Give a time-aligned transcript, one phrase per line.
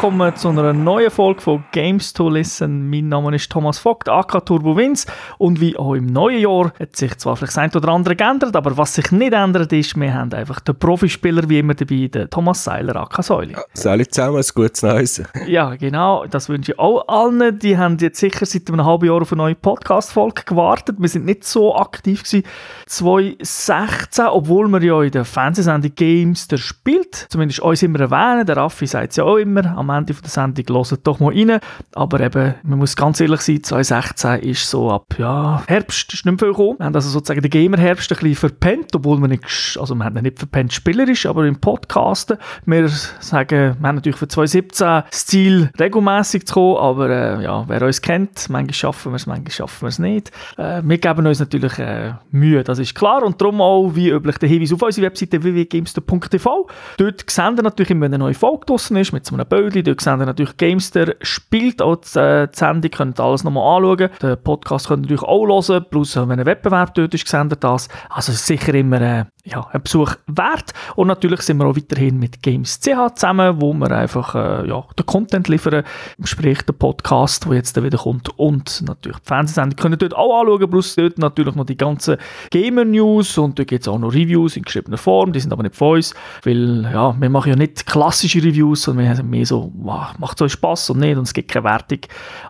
[0.00, 2.88] Willkommen zu einer neuen Folge von Games to Listen.
[2.88, 5.06] Mein Name ist Thomas Vogt, AK Turbo Wins.
[5.38, 8.54] Und wie auch im neuen Jahr hat sich zwar vielleicht das eine oder andere geändert,
[8.54, 12.30] aber was sich nicht ändert ist, wir haben einfach den Profispieler wie immer dabei, den
[12.30, 13.54] Thomas Seiler, AK Säuli.
[13.54, 15.22] Ja, Säuli zusammen, ein gutes Neues.
[15.48, 17.58] Ja, genau, das wünsche ich auch allen.
[17.58, 20.94] Die haben jetzt sicher seit einem halben Jahr auf eine neue Podcast-Folge gewartet.
[21.00, 22.44] Wir sind nicht so aktiv gewesen.
[22.86, 28.58] 2016, obwohl wir ja in der Fernsehsendung Games der spielt, zumindest uns immer erwähnen, der
[28.58, 31.60] Raffi sagt es ja auch immer, am Ende der Sendung hört doch mal rein.
[31.94, 36.24] Aber eben, man muss ganz ehrlich sein, 2016 ist so ab ja, Herbst ist nicht
[36.24, 36.78] mehr viel gekommen.
[36.78, 39.44] Wir haben also sozusagen den Gamer-Herbst ein bisschen verpennt, obwohl wir nicht,
[39.80, 42.38] also wir haben nicht verpennt spielerisch, aber im Podcasten.
[42.66, 47.64] Wir sagen, wir haben natürlich für 2017 das Ziel, regelmäßig zu kommen, aber äh, ja,
[47.68, 50.30] wer uns kennt, manchmal schaffen wir es, manchmal schaffen wir es nicht.
[50.56, 54.38] Äh, wir geben uns natürlich äh, Mühe, das ist klar und darum auch, wie üblich,
[54.38, 56.68] der Hinweis auf unsere Webseite www.gamester.tv.
[56.96, 59.46] Dort sehen wir natürlich wenn eine neue Folge draussen ist, mit so einem
[59.78, 61.14] Bildchen, dort sehen wir natürlich Gamester.
[61.22, 64.10] Spielt auch die, äh, Sendung, könnt alles nochmal anschauen.
[64.20, 67.88] Den Podcast könnt ihr natürlich auch hören, plus wenn ein Wettbewerb dort ist, sendet das.
[68.08, 70.72] Also sicher immer äh, ja, ein Besuch wert.
[70.96, 75.06] Und natürlich sind wir auch weiterhin mit Games.ch zusammen, wo wir einfach äh, ja, den
[75.06, 75.84] Content liefern,
[76.24, 78.28] sprich den Podcast, der jetzt wieder kommt.
[78.38, 79.76] Und natürlich die Fernsehsendung.
[79.76, 82.16] Können ihr dort auch anschauen, plus dort natürlich noch die ganzen
[82.50, 83.38] Gamer-News.
[83.38, 85.96] Und dort gibt es auch noch Reviews in geschriebener Form, die sind aber nicht von
[85.96, 90.18] uns, weil ja, wir machen ja nicht klassische Reviews, sondern wir haben mehr so, wow,
[90.18, 92.00] macht es euch Spass und nicht und es gibt keine Wertung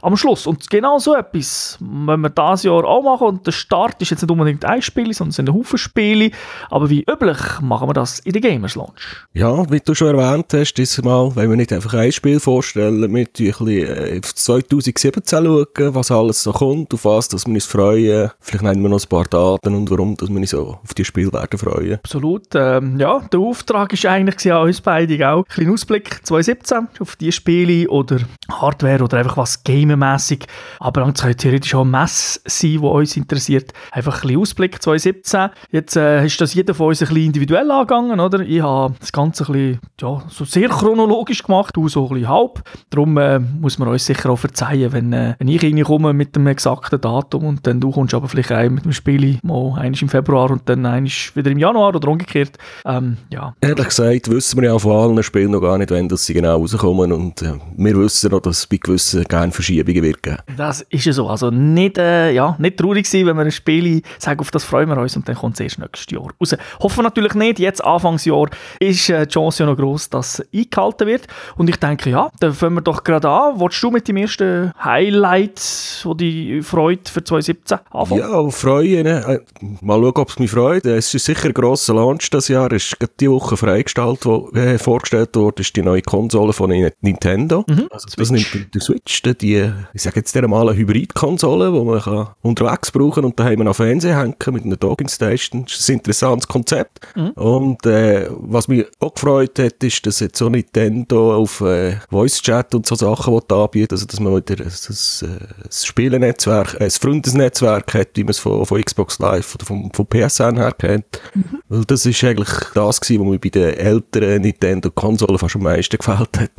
[0.02, 0.46] am Schluss.
[0.46, 4.22] Und genau so etwas wenn wir dieses Jahr auch machen und der Start ist jetzt
[4.22, 6.30] nicht unbedingt ein Spiel, sondern es sind ein Haufen Spiele,
[6.70, 9.26] aber wie üblich machen wir das in der Gamers Launch.
[9.32, 13.00] Ja, wie du schon erwähnt hast, dieses Mal, wenn wir nicht einfach ein Spiel vorstellen,
[13.00, 17.54] wir ein bisschen äh, auf 2017 schauen, was alles so kommt, auf was dass wir
[17.54, 18.30] uns freuen.
[18.40, 21.04] Vielleicht nennen wir noch ein paar Daten und warum dass wir uns so auf die
[21.04, 21.94] Spiele werden freuen.
[21.94, 22.46] Absolut.
[22.54, 25.38] Ähm, ja, der Auftrag ist eigentlich an uns beide auch.
[25.38, 28.18] Ein kleiner Ausblick 2017 auf die Spiele oder
[28.50, 30.46] Hardware oder einfach was gamermäßig.
[30.80, 33.72] Aber es kann theoretisch auch ein Mess sein, die uns interessiert.
[33.92, 35.50] Einfach ein bisschen Ausblick 2017.
[35.70, 38.40] Jetzt äh, ist das jeder von uns ein bisschen individuell angegangen, oder?
[38.40, 42.28] Ich habe das Ganze ein bisschen, ja, so sehr chronologisch gemacht, du so ein bisschen
[42.28, 42.62] halb.
[42.90, 46.46] Darum äh, muss man uns sicher auch verzeihen, wenn, äh, wenn ich reinkomme mit dem
[46.46, 50.08] exakten Datum und dann du kommst aber vielleicht auch mit dem Spiel mal eines im
[50.08, 52.56] Februar und dann eines wieder im Januar oder umgekehrt.
[52.84, 53.54] Ähm, ja.
[53.60, 56.97] Ehrlich gesagt wissen wir ja von allen Spielen noch gar nicht, wenn sie genau rauskommen
[57.00, 60.38] und äh, wir wissen auch, dass es bei gewissen gerne Verschiebungen wird geben.
[60.56, 61.28] Das ist ja so.
[61.28, 64.88] Also nicht, äh, ja, nicht traurig sein, wenn wir ein Spiel sagen, auf das freuen
[64.88, 66.56] wir uns und dann kommt es erst nächstes Jahr raus.
[66.80, 67.58] Hoffen natürlich nicht.
[67.58, 68.48] Jetzt, Anfangsjahr,
[68.80, 71.26] ist äh, die Chance ja noch gross, dass eingehalten wird.
[71.56, 73.60] Und ich denke, ja, dann fangen wir doch gerade an.
[73.60, 75.60] Wolltest du mit dem ersten Highlight,
[76.04, 78.20] wo die Freude für 2017 anfangen?
[78.20, 79.04] Ja, freuen.
[79.04, 79.42] Ne?
[79.60, 80.86] Äh, mal schauen, ob es mich freut.
[80.86, 82.72] Es ist sicher ein grosser Launch das Jahr.
[82.72, 86.70] Es ist gerade die Woche freigestellt, wo äh, vorgestellt wurde, ist die neue Konsole von
[87.00, 87.64] Nintendo.
[87.68, 87.88] Mhm.
[87.90, 92.28] Also, das nimmt der Switch, die, ich sage jetzt mal eine Hybrid-Konsole, die man kann
[92.42, 95.64] unterwegs brauchen und daheim noch Fernseher hängen mit einer Docking Station.
[95.64, 97.00] Das ist ein interessantes Konzept.
[97.16, 97.30] Mhm.
[97.30, 102.40] Und äh, was mich auch gefreut hat, ist, dass jetzt so Nintendo auf äh, Voice
[102.40, 107.94] Chat und so Sachen anbietet, also dass man wieder ein, ein, ein Spielennetzwerk, ein Freundesnetzwerk
[107.94, 111.06] hat, wie man es von, von Xbox Live oder vom, vom PSN her kennt.
[111.34, 111.60] Mhm.
[111.68, 115.96] Weil das ist eigentlich das gewesen, was mir bei den älteren Nintendo-Konsolen fast am meisten
[115.98, 116.50] gefällt hat.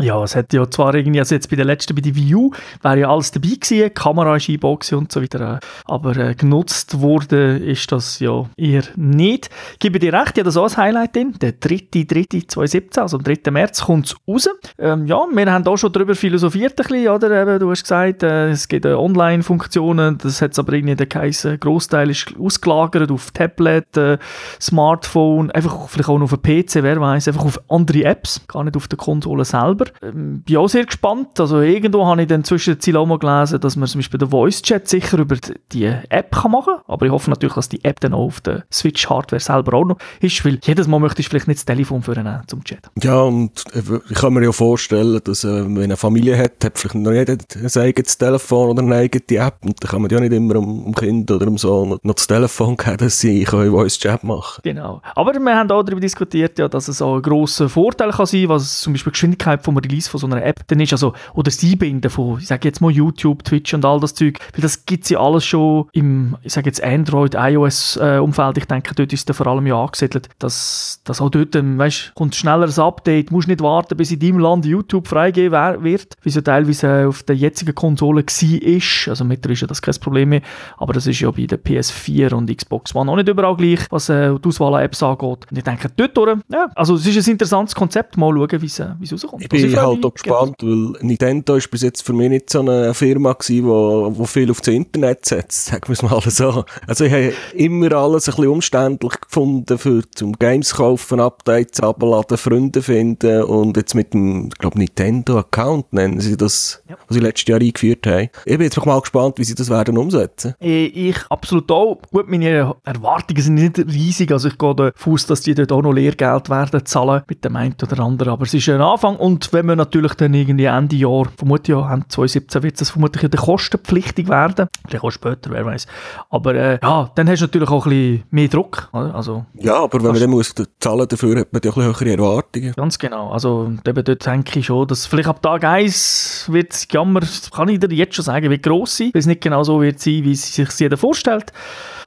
[0.00, 2.50] Ja, es hat ja zwar irgendwie, also jetzt bei der letzten, bei der U,
[2.82, 7.58] wäre ja alles dabei gewesen, Kamera ist eingebaut und so weiter, aber äh, genutzt wurde
[7.58, 9.50] ist das ja eher nicht.
[9.74, 13.50] Ich gebe dir recht, habe das auch als Highlight drin, der 3.3.2017, also am 3.
[13.50, 14.48] März kommt es raus.
[14.78, 17.42] Ähm, ja, wir haben auch schon darüber philosophiert ein bisschen, oder?
[17.42, 22.10] Eben, du hast gesagt, äh, es gibt äh, Online-Funktionen, das hat aber irgendwie geheißen, Großteil
[22.10, 24.18] ist ausgelagert auf Tablet, äh,
[24.60, 28.76] Smartphone, einfach vielleicht auch noch auf PC, wer weiß, einfach auf andere Apps, gar nicht
[28.76, 29.86] auf der Konsole selber.
[30.02, 33.18] Ähm, bin auch sehr gespannt, also irgendwo habe ich dann zwischen den Zielen auch mal
[33.18, 35.36] gelesen, dass man zum Beispiel den Voice-Chat sicher über
[35.72, 38.40] die App kann machen kann, aber ich hoffe natürlich, dass die App dann auch auf
[38.40, 42.02] der Switch-Hardware selber auch noch ist, weil jedes Mal möchtest du vielleicht nicht das Telefon
[42.02, 42.90] führen zum Chat.
[43.02, 46.78] Ja, und äh, ich kann mir ja vorstellen, dass äh, wenn eine Familie hat, hat
[46.78, 50.20] vielleicht noch jeder ein eigenes Telefon oder eine eigene App und dann kann man ja
[50.20, 54.24] nicht immer um, um Kind oder um Sohn noch das Telefon geben, dass sie Voice-Chat
[54.24, 55.00] machen Genau.
[55.14, 58.48] Aber wir haben auch darüber diskutiert, ja, dass es auch ein grosser Vorteil kann sein,
[58.48, 61.62] was zum Beispiel Geschwindigkeit vom Release von so einer App dann ist, also, oder das
[61.62, 65.04] Einbinden von, ich sage jetzt mal YouTube, Twitch und all das Zeug, weil das gibt
[65.04, 69.28] es ja alles schon im, ich sage jetzt Android, iOS-Umfeld, äh, ich denke, dort ist
[69.28, 73.30] es vor allem ja angesiedelt, dass, dass auch dort, ähm, weißt, kommt schneller ein Update,
[73.30, 77.22] musst nicht warten, bis in deinem Land YouTube freigegeben wird, wie es ja teilweise auf
[77.22, 80.42] der jetzigen Konsole war, also mit der ist ja das kein Problem mehr,
[80.76, 84.08] aber das ist ja bei der PS4 und Xbox One auch nicht überall gleich, was
[84.08, 85.46] äh, die Auswahl an Apps angeht.
[85.50, 88.66] Und ich denke, dort durch, ja, also es ist ein interessantes Konzept, mal schauen, wie
[88.66, 89.42] äh, es rauskommt.
[89.42, 92.94] Ich bin halt auch gespannt, weil Nintendo ist bis jetzt für mich nicht so eine
[92.94, 96.64] Firma gewesen, wo, wo viel auf das Internet setzt, sagen wir es mal so.
[96.86, 102.36] Also ich habe immer alles ein bisschen umständlich gefunden, für zum Games kaufen, Updates abladen,
[102.36, 106.96] Freunde finden und jetzt mit dem, ich glaube Nintendo-Account nennen sie das, ja.
[107.06, 108.28] was sie letztes Jahr eingeführt haben.
[108.44, 110.54] Ich bin jetzt mal gespannt, wie sie das werden umsetzen.
[110.58, 112.00] Ich absolut auch.
[112.10, 115.82] Gut, meine Erwartungen sind nicht riesig, also ich gehe davon aus, dass die dort auch
[115.82, 119.52] noch Lehrgeld werden zahlen mit dem einen oder anderen, aber es ist ein Anfang und
[119.52, 124.28] wenn wir natürlich dann irgendwie Ende Jahr, vermutlich ja, 2017 wird es vermutlich wieder kostenpflichtig
[124.28, 125.86] werden, vielleicht auch später, wer weiß.
[126.30, 129.14] Aber äh, ja, dann hast du natürlich auch ein bisschen mehr Druck, oder?
[129.14, 132.10] Also, ja, aber wenn man dann muss zahlen dafür, hat man ja ein bisschen höhere
[132.10, 132.72] Erwartungen.
[132.76, 136.88] Ganz genau, also eben dort denke ich schon, dass vielleicht ab Tag 1 wird es
[136.90, 137.20] Jammer,
[137.54, 140.00] kann ich dir jetzt schon sagen, wie gross sein, weil es nicht genau so wird
[140.00, 141.52] sein, wie sich jeder vorstellt.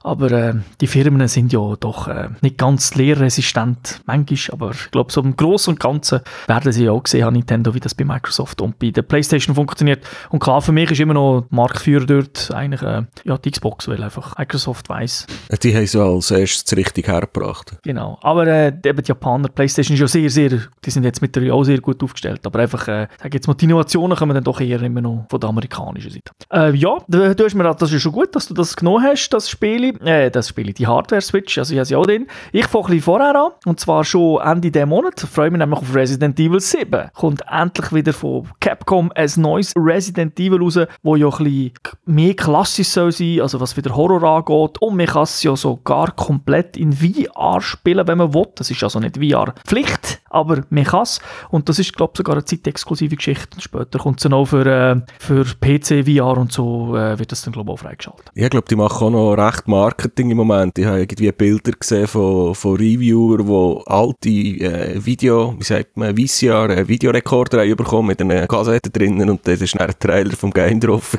[0.02, 5.12] Aber äh, die Firmen sind ja doch äh, nicht ganz leerresistent, manchmal, aber ich glaube,
[5.12, 8.04] so im Großen und Ganzen werden sie ja auch gesehen haben, Nintendo, wie das bei
[8.04, 10.04] Microsoft und bei der Playstation funktioniert.
[10.30, 14.02] Und klar, für mich ist immer noch Marktführer dort eigentlich äh, ja, die Xbox, weil
[14.02, 15.26] einfach Microsoft weiß.
[15.62, 17.76] Die haben sie als erstes richtig hergebracht.
[17.82, 21.54] Genau, aber äh, eben die Japaner, Playstation ist ja sehr, sehr, die sind jetzt mittlerweile
[21.54, 24.60] auch sehr gut aufgestellt, aber einfach, äh, sag jetzt mal, die Innovationen kommen dann doch
[24.60, 26.32] eher immer noch von der amerikanischen Seite.
[26.52, 29.28] Äh, ja, du, du hast mir das ist schon gut, dass du das genommen hast,
[29.30, 32.26] das Spiel äh, das Spiel, die Hardware-Switch, also ich habe sie auch drin.
[32.52, 35.80] Ich fange ein bisschen vorher an, und zwar schon Ende diesen Monat, freue mich nämlich
[35.80, 37.10] auf Resident Evil 7.
[37.14, 41.72] Kommt endlich wieder von Capcom ein neues Resident Evil raus, wo ja ein bisschen
[42.06, 46.12] mehr klassisch soll sein, also was wieder Horror angeht, und man kann es ja sogar
[46.12, 48.46] komplett in VR spielen, wenn man will.
[48.54, 51.20] Das ist also nicht VR-Pflicht, aber man kann es.
[51.50, 53.48] Und das ist, glaube ich, sogar eine zeitexklusive Geschichte.
[53.54, 57.32] Und später kommt es dann auch für, äh, für PC, VR und so, äh, wird
[57.32, 58.30] das dann, glaube ich, auch freigeschaltet.
[58.34, 60.76] Ich glaube, die machen auch noch recht Marketing im Moment.
[60.76, 66.16] Ich habe irgendwie Bilder gesehen von, von Reviewern, die alte äh, Video, wie sagt man,
[66.16, 70.50] VCR, äh, Videorekorder haben bekommen mit einer Kassette drinnen und das war ein Trailer vom
[70.50, 71.16] Game drauf.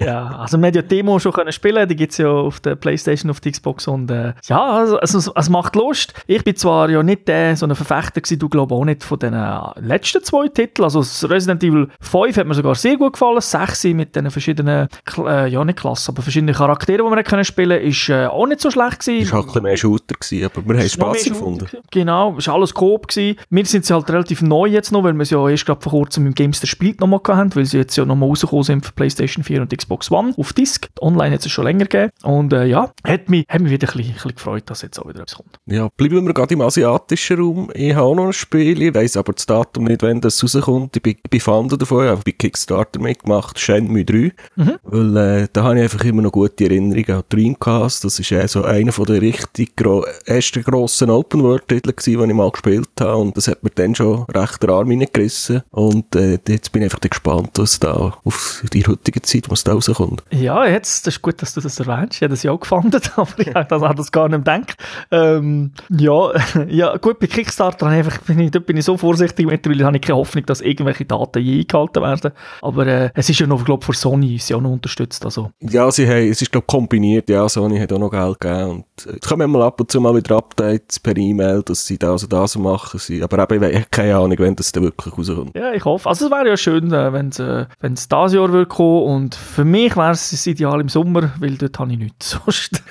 [0.00, 2.74] Ja, also wir haben ja Demo schon können spielen, die gibt es ja auf der
[2.76, 6.14] Playstation, auf der Xbox und äh, ja, also, also, es macht Lust.
[6.26, 9.18] Ich bin zwar ja nicht der, so ein Verfechter gewesen, du glaube auch nicht von
[9.18, 13.42] den äh, letzten zwei Titeln, also Resident Evil 5 hat mir sogar sehr gut gefallen,
[13.42, 14.88] 6 mit den verschiedenen,
[15.18, 18.60] äh, ja nicht Klassen, aber verschiedenen Charakteren, die man können spielen ist äh, auch nicht
[18.60, 19.22] so schlecht gewesen.
[19.22, 21.66] Ist halt ein bisschen mehr Shooter gewesen, aber wir haben Spaß gefunden.
[21.90, 23.38] Genau, es war alles Coop gewesen.
[23.50, 26.26] Wir sind halt relativ neu jetzt noch, weil wir es ja erst gerade vor kurzem
[26.26, 29.62] im Gamester Spiel nochmal haben, weil sie jetzt ja nochmal rausgekommen sind für Playstation 4
[29.62, 30.88] und Xbox One auf Disc.
[31.00, 32.12] Online hat es schon länger gegeben.
[32.22, 34.98] Und äh, ja, hat mich, hat mich wieder ein bisschen, ein bisschen gefreut, dass jetzt
[34.98, 35.58] auch wieder etwas kommt.
[35.66, 37.70] Ja, bleiben wir gerade im asiatischen Raum.
[37.74, 40.96] Ich habe auch noch ein Spiel, ich weiss aber das Datum nicht, wann das rauskommt.
[40.96, 44.32] Ich bin, bin Fan davon, ich habe bei Kickstarter mitgemacht, Shenmue 3.
[44.56, 44.74] Mhm.
[44.82, 47.22] Weil äh, da habe ich einfach immer noch gute Erinnerungen an
[47.64, 48.04] Dreamcast.
[48.04, 52.88] Das ist so einer von der richtig gro ersten grossen Open-World-Titel die ich mal gespielt
[53.00, 53.16] habe.
[53.16, 55.62] Und das hat mir dann schon recht den Arm reingerissen.
[55.70, 59.72] Und äh, jetzt bin ich einfach gespannt, was da auf die heutige Zeit, was da
[59.72, 60.22] rauskommt.
[60.30, 62.16] Ja, jetzt, das ist gut, dass du das erwähnst.
[62.16, 64.76] Ich habe das ja auch gefunden, aber ich habe das, hab das gar nicht gedacht.
[65.10, 66.30] Ähm, ja,
[66.68, 70.02] ja, gut, bei Kickstarter einfach, bin ich, dort bin ich so vorsichtig mittlerweile, habe ich
[70.02, 72.32] keine Hoffnung, dass irgendwelche Daten je eingehalten werden.
[72.60, 75.24] Aber äh, es ist ja noch, glaube ich, von Sony ist ja auch noch unterstützt.
[75.24, 75.50] Also.
[75.60, 77.28] Ja, sie haben, es ist, glaube ich, kombiniert.
[77.28, 78.70] Ja, Sony hat auch noch Geld gegeben.
[78.70, 82.24] Und jetzt kommen mal ab und zu mal wieder Updates per E-Mail, dass sie das
[82.24, 83.00] und das machen.
[83.22, 85.54] Aber eben, ich habe keine Ahnung, wenn das dann wirklich rauskommt.
[85.56, 86.08] Ja, ich hoffe.
[86.08, 89.64] Also es wäre ja schön, äh, wenn es äh, dieses Jahr würde kommen und für
[89.64, 92.82] mich wäre es ideal im Sommer, weil dort habe ich nichts sonst,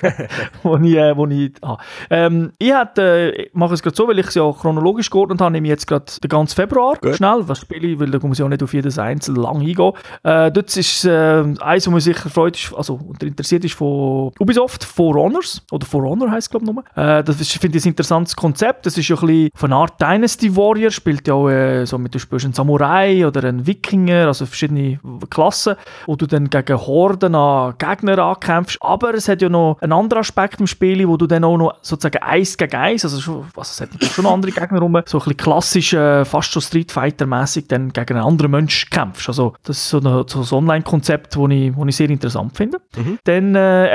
[0.62, 1.78] wo ich, äh, wo ich ah.
[2.10, 5.52] ähm, ich hätte, äh, mache es gerade so, weil ich es ja chronologisch geordnet habe,
[5.52, 7.16] nehme ich jetzt gerade den ganzen Februar Gut.
[7.16, 9.92] schnell, was spiele ich, weil da muss ich auch nicht auf jedes Einzelne lang eingehen.
[10.22, 14.53] Äh, dort ist äh, eins, was mich sicher freut, ist, also interessiert ist von Ubisoft,
[14.84, 16.96] For Honors, oder For Honor heisst es glaube ich.
[16.96, 20.54] Äh, das finde ich ein interessantes Konzept, das ist ja ein bisschen von Art Dynasty
[20.56, 24.46] Warrior, spielt ja auch äh, so mit, du spielst einen Samurai oder einen Wikinger, also
[24.46, 24.98] verschiedene
[25.30, 29.92] Klassen, wo du dann gegen Horden an Gegner ankämpfst, aber es hat ja noch einen
[29.92, 33.44] anderen Aspekt im Spiel, wo du dann auch noch sozusagen eins gegen eins, also schon,
[33.56, 36.62] also es hat schon noch andere Gegner rum, so ein bisschen klassisch, äh, fast schon
[36.62, 39.28] Street Fighter-mäßig dann gegen einen anderen Mensch kämpfst.
[39.28, 42.78] Also das ist so, eine, so ein Online-Konzept, das ich, ich sehr interessant finde.
[42.96, 43.18] Mhm.
[43.24, 43.88] Dann äh,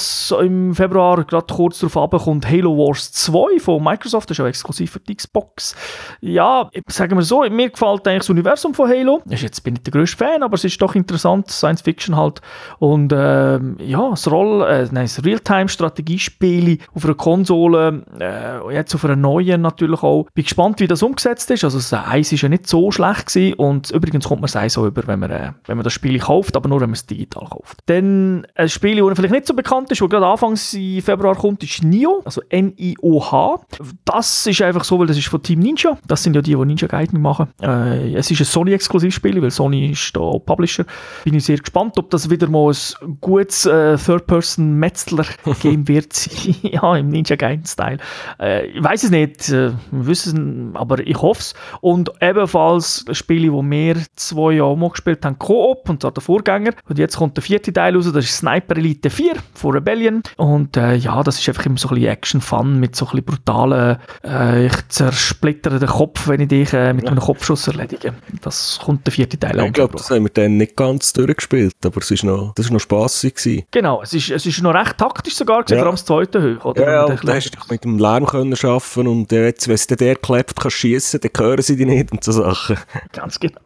[0.00, 4.42] ebenfalls im Februar, gerade kurz darauf ab, kommt Halo Wars 2 von Microsoft, das ist
[4.42, 5.74] auch exklusiv für die Xbox.
[6.20, 9.22] Ja, sagen wir so, mir gefällt eigentlich das Universum von Halo.
[9.28, 12.40] Ich jetzt bin nicht der größte Fan, aber es ist doch interessant, Science Fiction halt.
[12.78, 19.04] Und ähm, ja, das Roll, äh, nein, das Realtime-Strategiespiel auf einer Konsole, äh, jetzt auf
[19.04, 21.64] einer neuen natürlich auch, Bin gespannt, wie das umgesetzt ist.
[21.64, 24.74] Also das Eis ist ja nicht so schlecht gewesen und übrigens kommt man es Eis
[24.74, 27.06] so über, wenn man, äh, wenn man das Spiel kauft, aber nur, wenn man es
[27.06, 27.78] digital kauft.
[27.86, 31.82] Dann ein Spiel, das vielleicht nicht so bekannt ist, das gerade Anfang Februar kommt, ist
[31.82, 33.60] Nio, also N-I-O-H.
[34.04, 35.98] Das ist einfach so, weil das ist von Team Ninja.
[36.06, 37.48] Das sind ja die, die Ninja Gaiden machen.
[37.62, 40.84] Äh, es ist ein Sony-Exklusivspiel, weil Sony ist da Publisher.
[41.24, 46.28] Bin ich sehr gespannt, ob das wieder mal ein gutes äh, Third-Person-Metzler-Game wird
[46.62, 47.98] ja, im Ninja Gaiden-Style.
[48.40, 51.54] Äh, ich weiß es nicht, äh, wir wissen aber ich hoffe es.
[51.80, 56.72] Und ebenfalls Spiele, die wir zwei Jahre mal gespielt haben, Koop, und zwar der Vorgänger.
[56.88, 60.22] Und jetzt kommt der vierte Teil raus, das ist Sniper Elite 4 von Rebellion.
[60.36, 63.24] Und äh, ja, das ist einfach immer so ein bisschen Action-Fun mit so ein bisschen
[63.24, 67.10] brutalen, äh, ich zersplittere den Kopf, wenn ich dich äh, mit ja.
[67.10, 68.14] einem Kopfschuss erledige.
[68.42, 71.74] Das kommt der vierte Teil ja, Ich glaube, das haben wir dann nicht ganz durchgespielt,
[71.84, 73.64] aber es ist noch, das ist noch spassig gewesen.
[73.70, 75.76] Genau, es ist, es ist noch recht taktisch sogar, ja.
[75.76, 76.64] vor allem das zweite hoch.
[76.66, 76.82] Oder?
[76.82, 80.16] Ja, ja da hast du mit dem Lärm können arbeiten und jetzt, wenn es der
[80.16, 82.76] klebt, kannst schießen, dann hören sie dich nicht und so Sachen.
[83.12, 83.60] Ganz genau.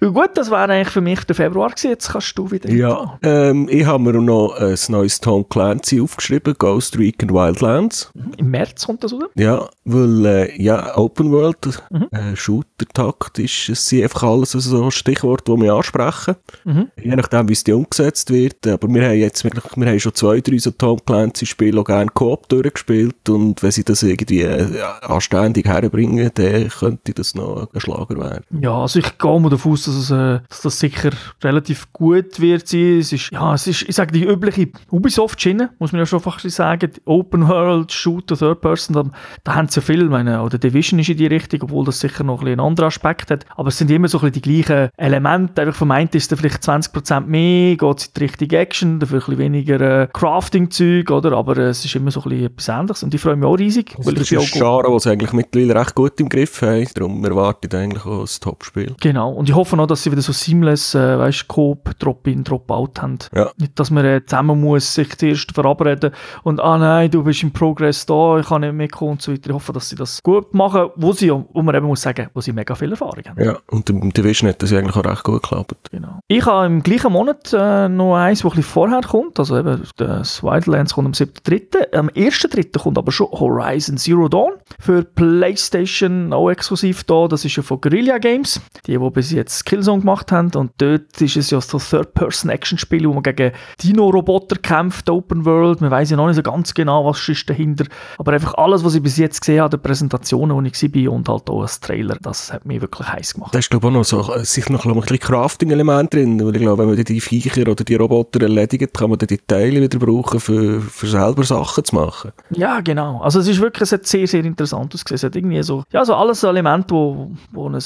[0.00, 1.90] Gut, das war eigentlich für mich der Februar gewesen.
[1.90, 6.54] Jetzt kannst du wieder Ja, ähm, ich habe mir noch ein neues Tom Clancy aufgeschrieben,
[6.58, 8.10] Ghost Recon Wildlands.
[8.14, 8.32] Mhm.
[8.36, 9.28] Im März kommt das, oder?
[9.36, 12.08] Ja, weil, äh, ja, Open World, mhm.
[12.10, 16.34] äh, Shooter-Takt ist, es sind einfach alles so Stichworte, die wir ansprechen.
[16.64, 16.88] Mhm.
[17.00, 18.66] Je nachdem, wie es umgesetzt wird.
[18.66, 22.10] Aber wir haben jetzt wirklich, wir haben schon zwei, drei so Tom Clancy-Spiele auch gerne
[22.12, 24.66] Coop durchgespielt und wenn sie das irgendwie äh,
[25.02, 28.44] anständig herbringen, dann könnte das noch ein Schlager werden.
[28.60, 31.10] Ja, also ich gehe mal davon aus, dass, es, äh, dass das sicher
[31.42, 32.98] relativ gut wird sein.
[32.98, 36.48] Es ist, ja, es ist, ich sage, die übliche Ubisoft-Schiene, muss man ja schon fast
[36.50, 36.90] sagen.
[37.04, 39.04] Open World, Shooter, Third Person, da,
[39.44, 42.24] da haben sie ja viel, meine, oder Division ist in die Richtung, obwohl das sicher
[42.24, 43.44] noch ein bisschen einen anderen Aspekt hat.
[43.56, 45.62] Aber es sind immer so ein bisschen die gleichen Elemente.
[45.62, 49.18] Einfach vom einen ist da vielleicht 20% mehr, geht es in die richtige Action, dafür
[49.18, 51.32] ein bisschen weniger äh, Crafting-Zeug, oder?
[51.32, 53.58] Aber äh, es ist immer so ein bisschen etwas anderes und ich freue mich auch
[53.58, 53.94] riesig.
[53.98, 57.24] Also das ist ein Genre, was sie eigentlich mittlerweile recht gut im Griff haben, darum
[57.24, 58.94] erwarte ich eigentlich auch ein Top-Spiel.
[59.00, 63.02] Genau, und ich hoffe auch, dass sie wieder so seamless, äh, weißt Coop, Drop-in, Drop-out
[63.02, 63.18] haben.
[63.34, 63.50] Ja.
[63.58, 67.52] Nicht, dass man äh, zusammen muss sich zuerst verabreden und ah nein, du bist im
[67.52, 69.50] Progress da, ich kann nicht mitkommen und so weiter.
[69.50, 72.40] Ich hoffe, dass sie das gut machen, wo sie, wo man eben muss sagen, wo
[72.40, 73.42] sie mega viel Erfahrung haben.
[73.42, 75.90] Ja, und im Division hat das eigentlich auch recht gut geklappt.
[75.90, 76.20] Genau.
[76.28, 79.82] Ich habe im gleichen Monat äh, noch eins, das ein bisschen vorher kommt, also eben
[79.96, 81.94] das Wildlands kommt am 7.3.
[81.94, 82.78] Am 1.3.
[82.78, 87.28] kommt aber schon Horizon Zero Dawn für PlayStation auch exklusiv da.
[87.28, 90.50] Das ist ja von Guerrilla Games, die, die bis jetzt Killzone gemacht haben.
[90.54, 95.80] Und dort ist es ja so Third-Person-Action-Spiel, wo man gegen Dino-Roboter kämpft, Open World.
[95.80, 97.86] Man weiß ja noch nicht so ganz genau, was ist dahinter.
[98.18, 101.26] Aber einfach alles, was ich bis jetzt gesehen habe, die Präsentationen, wo ich war und
[101.26, 103.54] halt auch als Trailer, das hat mich wirklich heiß gemacht.
[103.54, 106.54] Da ist, glaube ich, auch noch so, äh, sicher noch ein bisschen Crafting-Element drin, weil
[106.54, 109.80] ich glaube, wenn man die Viecher oder die Roboter erledigt, kann man dann die Teile
[109.80, 112.32] wieder brauchen, für, für selber Sachen zu machen.
[112.50, 113.22] Ja, genau.
[113.22, 115.16] Also es ist wirklich, es hat sehr, sehr interessant ausgesehen.
[115.16, 117.78] Es hat irgendwie so, ja, so alles Elemente, wo, wo ein,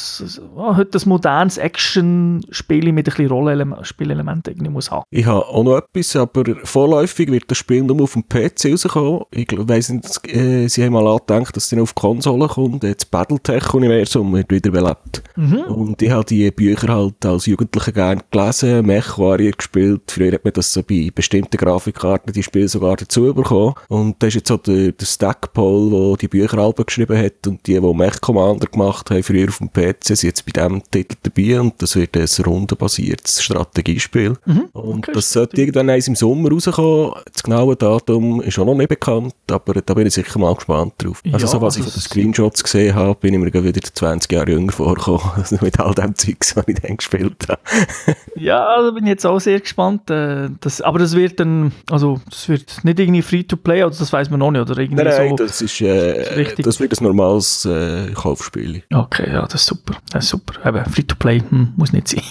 [0.56, 5.04] ja, heute ein modernes Action-Spiel mit ein bisschen Rollenspielelementen irgendwie muss haben.
[5.10, 9.22] Ich habe auch noch etwas, aber vorläufig wird das Spiel nur auf dem PC rauskommen.
[9.30, 12.82] Ich weiss nicht, äh, sie haben mal angedenkt, dass es dann auf Konsolen kommt.
[12.82, 15.22] Das Battletech-Universum wird wieder belebt.
[15.36, 15.60] Mhm.
[15.60, 20.02] Und ich habe die Bücher halt als Jugendlicher gerne gelesen, Mech-Warrior gespielt.
[20.10, 23.74] Früher hat man das so bei bestimmten Grafikkarten die Spiele sogar dazu bekommen.
[23.88, 27.66] Und das ist jetzt so der, der Stackpole, der die Bücher alle geschrieben hat und
[27.66, 31.16] die, die Mech Commander gemacht haben, früher auf dem PC, sind jetzt bei diesem Titel
[31.22, 34.36] dabei und das wird ein rundenbasiertes Strategiespiel.
[34.46, 34.64] Mhm.
[34.72, 37.12] Und okay, das sollte irgendwann eins im Sommer rauskommen.
[37.32, 40.94] Das genaue Datum ist auch noch nicht bekannt, aber da bin ich sicher mal gespannt
[40.98, 41.22] drauf.
[41.26, 44.30] Also ja, so was ich von den Screenshots gesehen habe, bin ich mir wieder 20
[44.30, 47.60] Jahre jünger vorgekommen, also mit all dem Zeugs, was ich dann gespielt habe.
[48.36, 50.10] ja, da bin ich jetzt auch sehr gespannt.
[50.10, 54.30] Äh, das, aber das wird dann, also das wird nicht irgendwie Free-to-Play, also das weiß
[54.30, 55.36] man noch nicht, oder irgendwie nein, nein, so.
[55.44, 58.82] das ist, äh, das wird ein normales äh, Kaufspiel.
[58.92, 60.54] Okay, ja, das ist super, das ist super.
[60.66, 62.22] Eben, Free-to-Play hm, muss nicht sein.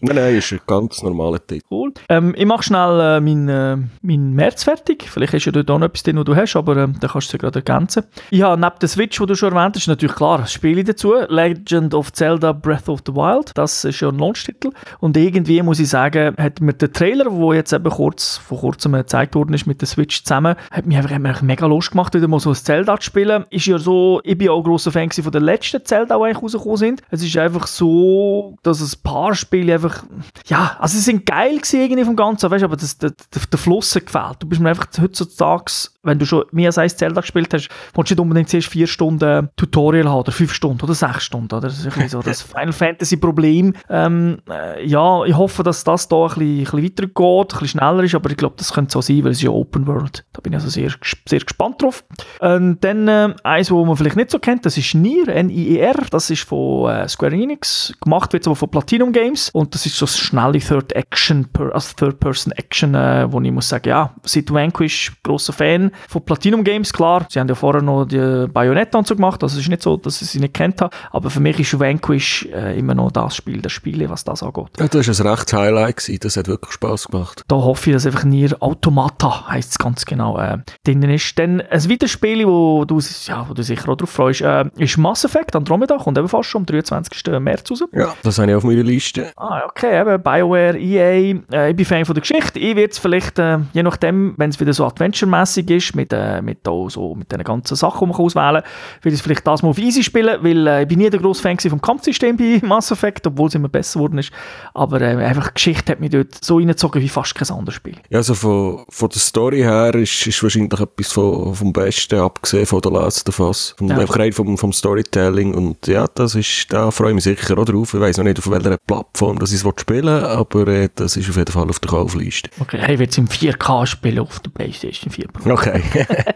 [0.00, 1.64] nein, nein, ist ein ganz normaler Titel.
[1.70, 1.92] Cool.
[2.08, 5.08] Ähm, ich mache schnell äh, meinen äh, mein März fertig.
[5.08, 7.14] Vielleicht ist ja dort auch noch etwas drin, was du hast, aber äh, dann kannst
[7.14, 8.04] du es ja gerade ergänzen.
[8.30, 11.14] Ich neben der Switch, die du schon erwähnt hast, natürlich klar Spiele dazu.
[11.28, 14.70] Legend of Zelda Breath of the Wild, das ist ja ein Launch-Titel.
[15.00, 18.92] Und irgendwie muss ich sagen, hat mir der Trailer, der jetzt eben kurz, vor kurzem
[18.92, 22.28] gezeigt worden ist mit der Switch zusammen, hat mich einfach, einfach mega Lust gemacht, wieder
[22.28, 23.44] mal so ein Zelda zu spielen.
[23.50, 26.42] Ist ja so, ich bin auch ein grosser Fan von der letzten Zelda, die eigentlich
[26.42, 27.02] rausgekommen sind.
[27.10, 30.04] Es ist einfach so, dass ein paar Spiele einfach,
[30.46, 33.58] ja, also sie sind geil gewesen irgendwie vom Ganzen, weißt, aber das, der, der, der
[33.70, 34.36] Fluss hat gefehlt.
[34.40, 38.10] Du bist mir einfach heutzutage wenn du schon mehr als ein Zelda gespielt hast, willst
[38.10, 41.54] du nicht unbedingt zuerst vier Stunden Tutorial haben oder fünf Stunden oder sechs Stunden.
[41.54, 41.68] Oder?
[41.68, 43.74] Das ist ein so das Final Fantasy Problem.
[43.88, 47.68] Ähm, äh, ja, ich hoffe, dass das da ein bisschen, ein bisschen weitergeht, ein bisschen
[47.68, 50.24] schneller ist, aber ich glaube, das könnte so sein, weil es ja Open World.
[50.32, 50.90] Da bin ich also sehr,
[51.26, 52.04] sehr gespannt drauf.
[52.40, 56.06] Und dann äh, eins, wo man vielleicht nicht so kennt, das ist Nier, N-I-E-R.
[56.10, 57.92] Das ist von äh, Square Enix.
[58.00, 59.50] Gemacht wird aber von Platinum Games.
[59.50, 63.68] Und das ist so schnelle Third Action, also Third Person Action, äh, wo ich muss
[63.68, 67.26] sagen, ja, seit Vanquish großer Fan von Platinum Games, klar.
[67.28, 69.42] Sie haben ja vorher noch die Bayonetta und so gemacht.
[69.42, 70.94] Also es ist nicht so, dass ich sie nicht kennt habe.
[71.10, 74.68] Aber für mich ist Vanquish äh, immer noch das Spiel der Spiele, was das angeht.
[74.78, 75.96] Ja, das war ein recht Highlight.
[75.96, 76.18] Gewesen.
[76.20, 77.44] Das hat wirklich Spaß gemacht.
[77.48, 81.38] Da hoffe ich, dass einfach Nier Automata heisst es ganz genau äh, drin ist.
[81.38, 84.96] Dann ein weiteres Spiel, wo du, ja, wo du sicher auch drauf freust, äh, ist
[84.98, 87.40] Mass Effect Andromeda, kommt ebenfalls schon am 23.
[87.40, 87.84] März raus.
[87.92, 89.32] Ja, das habe ich auf meiner Liste.
[89.36, 92.58] Ah, okay, eben BioWare, EA, äh, ich bin Fan von der Geschichte.
[92.58, 96.42] Ich werde es vielleicht, äh, je nachdem, wenn es wieder so adventure-mässig ist, mit, äh,
[96.42, 99.62] mit, so, mit den ganzen Sachen, die man auswählen kann, will ich es vielleicht das
[99.62, 102.60] mal auf easy spielen, weil äh, ich bin nie der grosse Fan vom Kampfsystem bei
[102.66, 104.32] Mass Effect, obwohl es immer besser geworden ist.
[104.74, 107.96] Aber äh, einfach die Geschichte hat mich dort so reingezogen wie fast kein anderes Spiel.
[108.08, 112.66] Ja, also von, von der Story her ist, ist wahrscheinlich etwas von, vom Besten, abgesehen
[112.66, 113.74] von der of Us.
[113.76, 113.98] Vom, ja.
[113.98, 117.64] Einfach rein vom, vom Storytelling und ja, das ist, da freue ich mich sicher auch
[117.64, 117.94] drauf.
[117.94, 121.28] Ich weiß noch nicht, auf welcher Plattform das ich spielen will, aber äh, das ist
[121.28, 122.50] auf jeden Fall auf der Kaufliste.
[122.60, 125.26] Okay, hey, wird es im 4K spielen auf der Playstation 4.
[125.44, 125.69] Okay.
[125.78, 126.32] Yeah.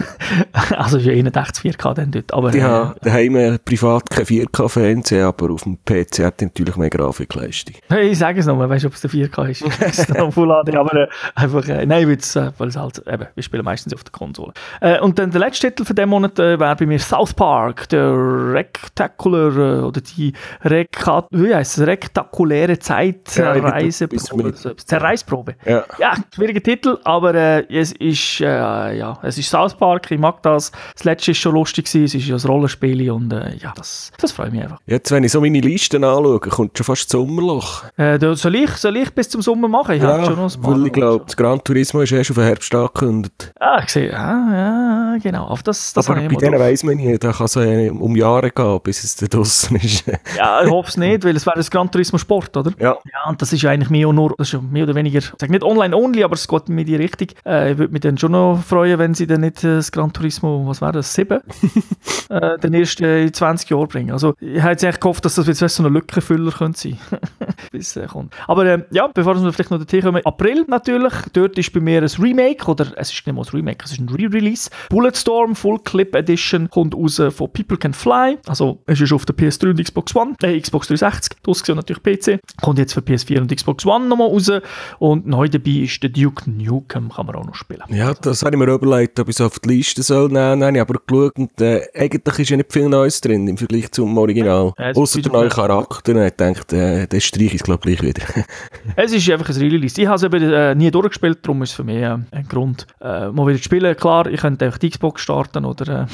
[0.76, 2.32] also für 81 4K dann dort.
[2.32, 6.90] Aber, die äh, haben daheim privat kein 4K-Fernseher, aber auf dem PC hat natürlich mehr
[6.90, 7.76] Grafikleistung.
[7.88, 9.64] Hey, ich sage es nochmal, weißt du, ob es der 4K ist.
[9.80, 13.02] es ist noch Full HD, aber äh, einfach, äh, nein, weil's, äh, weil es halt,
[13.06, 14.52] eben, wir spielen meistens auf der Konsole.
[14.80, 17.88] Äh, und dann der letzte Titel für den Monat äh, wäre bei mir South Park,
[17.88, 18.12] der
[18.52, 20.32] Rectacular, äh, oder die
[20.64, 25.56] Reka wie heißt es, rektakuläre Zeitreise, ja, Zerreißprobe.
[25.64, 25.84] Ja.
[25.98, 30.72] ja, schwieriger Titel, aber äh, es ist, ja, es ist South Park, ich mag das.
[30.94, 34.32] Das letzte ist schon lustig gewesen, es ist ja ein Rollenspiel und ja, das, das
[34.32, 34.80] freut mich einfach.
[34.86, 37.84] Jetzt, wenn ich so meine Listen anschaue, kommt schon fast das Sommerloch.
[37.96, 39.96] soll, ich, soll ich bis zum Sommer machen?
[39.96, 42.44] Ich ja, schon noch ein paar ich glaube, das Gran Turismo ist erst auf den
[42.44, 43.52] Herbst angekündigt.
[43.60, 45.44] Ah, ich sehe, ah, ja, genau.
[45.44, 48.80] Auf das, das Aber bei denen weiss man nicht, da kann es um Jahre gehen,
[48.82, 50.04] bis es da draußen ist.
[50.36, 52.72] ja, ich hoffe es nicht, weil es wäre ein Gran Turismo Sport, oder?
[52.78, 52.96] Ja.
[53.04, 55.62] Ja, und das ist eigentlich mehr, nur, das ist mehr oder weniger, ich sage nicht
[55.62, 57.28] online-only, aber es geht mir die Richtung.
[57.46, 60.07] Äh, ich würde mich dann schon noch freuen, wenn sie dann nicht äh, das Gran
[60.12, 61.40] Turismo, was wäre das, 7,
[62.30, 64.10] äh, den ersten in 20 Jahren bringen.
[64.12, 66.98] Also ich hätte eigentlich gehofft, dass das jetzt so ein Lückenfüller könnte sein
[67.72, 68.34] bis äh, kommt.
[68.46, 72.02] Aber äh, ja, bevor wir vielleicht noch dorthin kommen, April natürlich, dort ist bei mir
[72.02, 74.70] ein Remake, oder es ist nicht mal ein Remake, es ist ein Re-Release.
[74.90, 79.36] Bulletstorm Full Clip Edition kommt raus von People Can Fly, also es ist auf der
[79.36, 83.40] PS3 und Xbox One, äh, Xbox 360, das ist natürlich PC, kommt jetzt für PS4
[83.40, 84.50] und Xbox One nochmal raus
[84.98, 87.82] und neu dabei ist der Duke Nukem, kann man auch noch spielen.
[87.88, 90.80] Ja, das habe ich mir überlegt, ob ich es auf die Liste soll nehmen, ich
[90.80, 94.72] aber geschaut und äh, eigentlich ist ja nicht viel Neues drin im Vergleich zum Original.
[94.78, 97.06] Ja, Außer der neue Charakter, ich dachte, äh,
[97.38, 98.22] das streiche ich glaube gleich wieder.
[98.96, 100.00] es ist einfach ein Release.
[100.00, 102.86] Ich habe es eben äh, nie durchgespielt, darum ist es für mich äh, ein Grund,
[103.00, 103.96] äh, mal wieder zu spielen.
[103.96, 106.06] Klar, ich könnte einfach die Xbox starten oder äh,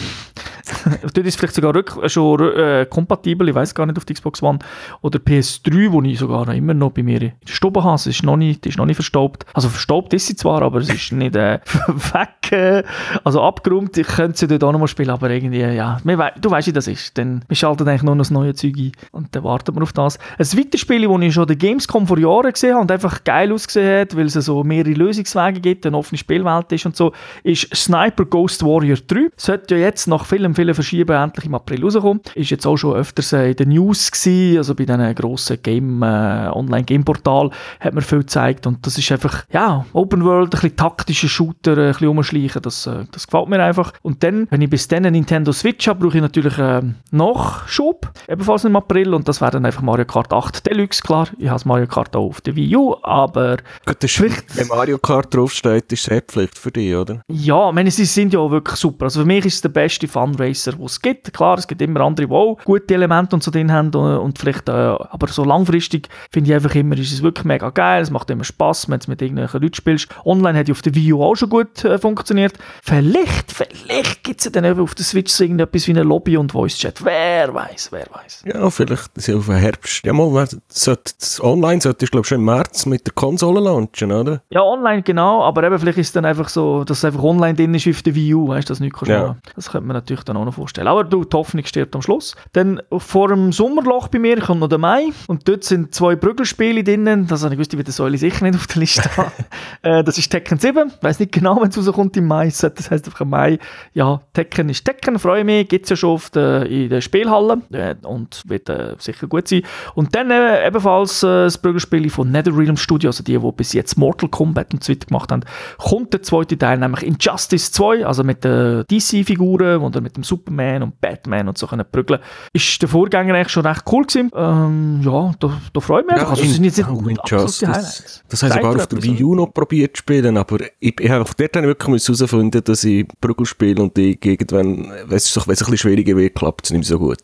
[1.03, 4.14] dort ist es vielleicht sogar rück, schon äh, kompatibel, ich weiß gar nicht, auf die
[4.14, 4.59] Xbox One
[5.03, 7.94] oder PS3, wo ich sogar noch immer noch bei mir in der Stube habe.
[7.94, 9.47] Es ist noch nicht, ist noch nicht verstaubt.
[9.55, 12.83] Also verstaubt ist sie zwar, aber es ist nicht äh, weg, äh,
[13.23, 13.97] also abgeräumt.
[13.97, 16.88] Ich könnte sie dort auch noch mal spielen, aber irgendwie, ja, du weißt, wie das
[16.88, 17.16] ist.
[17.18, 19.92] Dann wir schalten eigentlich nur noch das neue Zeug ein und dann wartet man auf
[19.92, 20.18] das.
[20.38, 23.53] Ein weiteres Spiel, das ich schon der Gamescom vor Jahren gesehen habe und einfach geil
[23.53, 27.75] ausgesehen hat, weil es so mehrere Lösungswege gibt, eine offene Spielwelt ist und so, ist
[27.75, 29.31] Sniper Ghost Warrior 3.
[29.37, 32.20] Sollte ja jetzt nach vielen, vielen Verschieben endlich im April rauskommen.
[32.34, 36.48] Ist jetzt auch schon öfters in den News gewesen, also bei diesen grossen Game, äh,
[36.52, 41.28] Online-Game-Portal hat man viel gezeigt und das ist einfach, ja, Open World, ein bisschen taktischer
[41.28, 43.92] Shooter, ein bisschen umschleichen, das, äh, das gefällt mir einfach.
[44.02, 48.10] Und dann, wenn ich bis dann eine Nintendo Switch habe, brauche ich natürlich äh, Nachschub,
[48.28, 51.28] ebenfalls im April und das wäre dann einfach Mario Kart 8 Deluxe, klar.
[51.38, 53.58] Ich habe Mario Kart auch auf der Wii U, aber...
[53.87, 57.22] Gut, das ist, wenn Mario Kart draufsteht, ist es Pflicht für dich, oder?
[57.28, 59.06] Ja, ich meine, sie sind ja auch wirklich super.
[59.06, 61.33] Also für mich ist es der beste Funracer, den es gibt.
[61.33, 64.68] Klar, es gibt immer andere, die auch gute Elemente und so drin haben und vielleicht,
[64.68, 68.31] äh, aber so langfristig finde ich einfach immer, ist es wirklich mega geil, es macht
[68.31, 70.09] immer Spaß, wenn du mit irgendwelchen Leuten spielst.
[70.24, 72.55] Online hat ja auf der Wii U auch schon gut äh, funktioniert.
[72.83, 76.37] Vielleicht, vielleicht gibt es ja dann eben auf der Switch so irgendetwas wie eine Lobby
[76.37, 77.05] und Voice Chat.
[77.05, 78.44] Wer weiß, wer weiß.
[78.46, 80.05] Ja, vielleicht ist auf den Herbst.
[80.05, 84.12] Ja, mal, sollte, online solltest du, glaube ich, schon im März mit der Konsole launchen,
[84.12, 84.42] oder?
[84.50, 87.55] Ja, online, genau, aber eben vielleicht ist es dann einfach so, dass es einfach online
[87.55, 89.37] drin ist auf der Wii U, weißt du, das nicht ja.
[89.55, 90.88] Das könnte man natürlich dann auch noch vorstellen.
[90.88, 92.34] Aber du, die Hoffnung stirbt am Schluss.
[92.52, 96.84] Dann vor dem Sommerloch bei mir kommt noch der Mai und dort sind zwei Prügelspiele
[96.84, 97.26] drinnen.
[97.26, 99.32] Das habe ich gewusst, wie das soll ich sicher nicht auf der Liste haben.
[99.82, 100.88] äh, das ist Tekken 7.
[100.96, 102.46] Ich weiß nicht genau, wenn es rauskommt im Mai.
[102.46, 103.58] Das heißt einfach Mai.
[103.92, 105.68] Ja, Tekken ist Tekken, freue mich.
[105.68, 109.48] Gibt es ja schon auf der, in der Spielhalle äh, und wird äh, sicher gut
[109.48, 109.62] sein.
[109.94, 113.96] Und dann äh, ebenfalls äh, das Prügelspiel von NetherRealm Studio, also die, die bis jetzt
[113.96, 115.44] Mortal Kombat und so weiter gemacht haben,
[115.78, 120.83] kommt der zweite Teil, nämlich Injustice 2, also mit den DC-Figuren oder mit dem Superman
[120.83, 122.20] und Batman und so können prügeln.
[122.52, 124.30] Ist der Vorgänger eigentlich schon recht cool gewesen.
[124.35, 126.30] Ähm, ja, da, da freue ich mich einfach.
[126.30, 127.66] also, das sind jetzt nicht oh, Injustice.
[127.66, 128.22] Highlights.
[128.28, 131.11] Das habe ich sogar auf der Wii U noch probiert zu spielen, aber ich, ich
[131.11, 135.37] habe dort habe ich wirklich herausfinden, dass ich Prügel spiele und ich irgendwann, wenn es,
[135.37, 137.18] es ein bisschen schwieriger wird, klappt es nicht mehr so gut.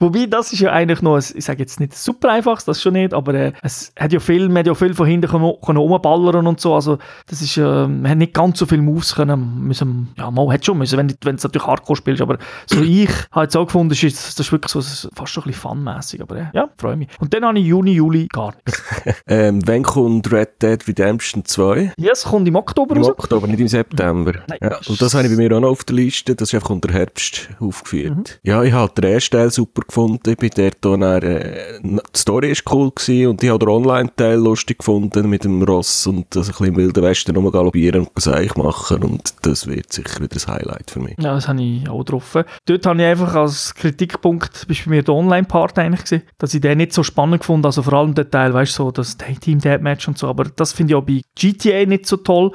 [0.00, 2.94] Wobei, das ist ja eigentlich noch, ein, ich sage jetzt nicht super einfaches, das schon
[2.94, 5.78] nicht, aber äh, es hat ja viel, man hat ja viel von hinten können, können
[5.78, 9.66] rumballern und so, also das ist, äh, man hat nicht ganz so viel Moves können,
[9.66, 12.82] müssen, ja, mal hat schon müssen, wenn du wenn du natürlich Hardcore spielst, aber so
[12.82, 15.70] ich habe jetzt auch gefunden, das ist, das ist wirklich so, fast schon ein bisschen
[15.70, 17.08] funmässig, aber äh, ja, freue mich.
[17.18, 18.82] Und dann habe ich Juni, Juli gar nichts.
[19.26, 21.92] ähm, wann kommt Red Dead Redemption 2?
[21.96, 23.10] Ja, es kommt im Oktober Im raus.
[23.10, 24.32] Oktober, nicht im September.
[24.48, 24.58] Nein.
[24.62, 26.70] Ja, und das habe ich bei mir auch noch auf der Liste, das ist einfach
[26.70, 28.40] unter Herbst aufgeführt.
[28.42, 32.50] Ja, ich habe den ersten Teil super gefunden, ich bin dort dann, äh, die Story
[32.50, 36.48] ist cool gewesen und ich habe den Online-Teil lustig gefunden mit dem Ross und das
[36.48, 40.54] ein bisschen im Wilden Westen rumgaloppieren und Geseich machen und das wird sicher wieder ein
[40.54, 41.16] Highlight für mich.
[41.18, 42.44] Ja, das habe ich auch getroffen.
[42.66, 46.60] Dort habe ich einfach als Kritikpunkt, bist bei mir der Online-Part eigentlich gewesen, dass ich
[46.60, 49.60] den nicht so spannend gefunden, also vor allem der Teil, weißt du, so das Team
[49.60, 52.52] Deathmatch und so, aber das finde ich auch bei GTA nicht so toll.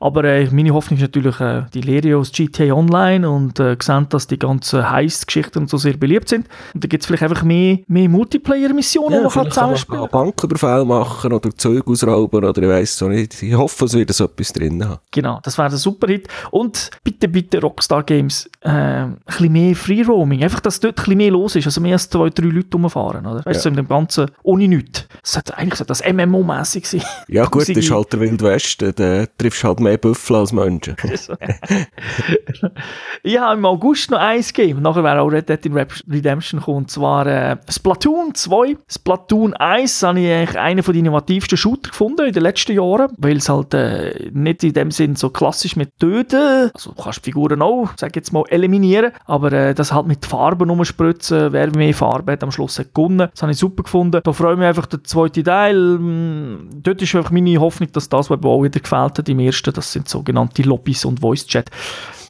[0.00, 4.06] Aber äh, meine Hoffnung ist natürlich, äh, die Lehre aus GTA Online und äh, sehen,
[4.08, 6.48] dass die ganzen Heist-Geschichten und so sehr beliebt sind.
[6.74, 10.10] Und da gibt es vielleicht einfach mehr, mehr Multiplayer-Missionen, die man kann kann zusammenspielen einen
[10.10, 13.42] Banküberfall machen oder Zeug ausrauben oder ich weiss so nicht.
[13.42, 14.98] Ich hoffe, es wird so etwas drin haben.
[15.10, 16.28] Genau, das wäre ein super Hit.
[16.50, 20.42] Und bitte, bitte Rockstar Games, äh, ein bisschen mehr Free Roaming.
[20.42, 21.66] Einfach, dass dort ein bisschen mehr los ist.
[21.66, 23.26] Also mehr als zwei, drei Leute rumfahren.
[23.26, 23.44] Oder?
[23.44, 23.60] Weißt du, Ja.
[23.60, 24.99] so in dem Ganzen ohne nichts.
[25.22, 27.02] Sollte, eigentlich sollte das MMO-mäßig sein.
[27.28, 30.96] Ja gut, das ist halt der Wild Westen, da triffst halt mehr Büffel als Menschen.
[33.22, 34.82] ich habe im August noch eins gegeben.
[34.82, 35.60] Nachher wäre auch Red Dead
[36.08, 36.78] Redemption gekommen.
[36.78, 38.76] Und zwar äh, Splatoon 2.
[38.88, 43.12] Splatoon 1 habe ich eigentlich einen von den innovativsten Shooter gefunden in den letzten Jahren,
[43.16, 47.18] weil es halt äh, nicht in dem Sinn so klassisch mit Töten, also du kannst
[47.18, 51.70] die Figuren auch, sag jetzt mal, eliminieren, aber äh, das halt mit Farben umspritzen, wer
[51.76, 53.28] mehr Farbe hat, am Schluss hat gewonnen.
[53.32, 54.20] Das habe ich super gefunden.
[54.22, 55.98] Da freue ich mich einfach zweite Teil.
[55.98, 59.72] Mm, Dort ist einfach meine Hoffnung, dass das, was auch wieder gefällt hat im ersten,
[59.72, 61.70] das sind sogenannte Lobbys und Voice Chat.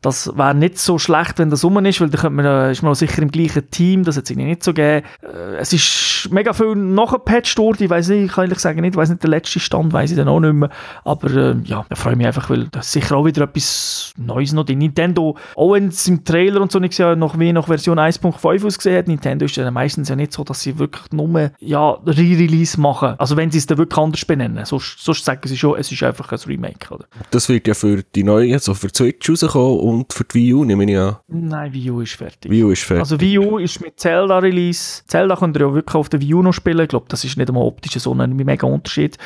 [0.03, 2.95] Das wäre nicht so schlecht, wenn das rum ist, weil dann man, äh, ist man
[2.95, 5.07] sicher im gleichen Team, das hat es nicht so gegeben.
[5.23, 8.95] Äh, es ist mega viel nachgepatcht worden, ich weiß nicht, ich kann ehrlich sagen nicht,
[8.95, 10.71] ich weiß nicht, der letzte Stand weiß ich dann auch nicht mehr,
[11.05, 14.53] aber äh, ja, da freue ich mich einfach, weil das sicher auch wieder etwas Neues
[14.53, 14.79] noch drin.
[14.79, 18.67] Nintendo, auch wenn es im Trailer und so nicht ja noch wie nach Version 1.5
[18.67, 22.81] ausgesehen hat, Nintendo ist ja meistens ja nicht so, dass sie wirklich nur ja, Re-Release
[22.81, 25.93] machen, also wenn sie es dann wirklich anders benennen, sonst, sonst sagen sie schon, es
[25.93, 27.05] ist einfach ein Remake, oder?
[27.31, 30.55] Das wird ja für die neue, also für die Switch rauskommen und für die Wii
[30.55, 31.17] U, nehme ich an.
[31.29, 32.51] Nein, Wii U ist fertig.
[32.51, 33.01] Wii U ist fertig.
[33.01, 35.03] Also Wii U ist mit Zelda Release.
[35.07, 36.81] Zelda könnt ihr ja wirklich auf der Wii U noch spielen.
[36.81, 39.19] Ich glaube, das ist nicht einmal optisch so ein mega Unterschied.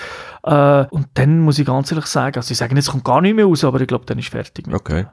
[0.44, 3.34] Äh, und dann muss ich ganz ehrlich sagen, also ich sage es kommt gar nicht
[3.34, 4.66] mehr raus, aber ich glaube, dann ist fertig.
[4.70, 5.06] Okay.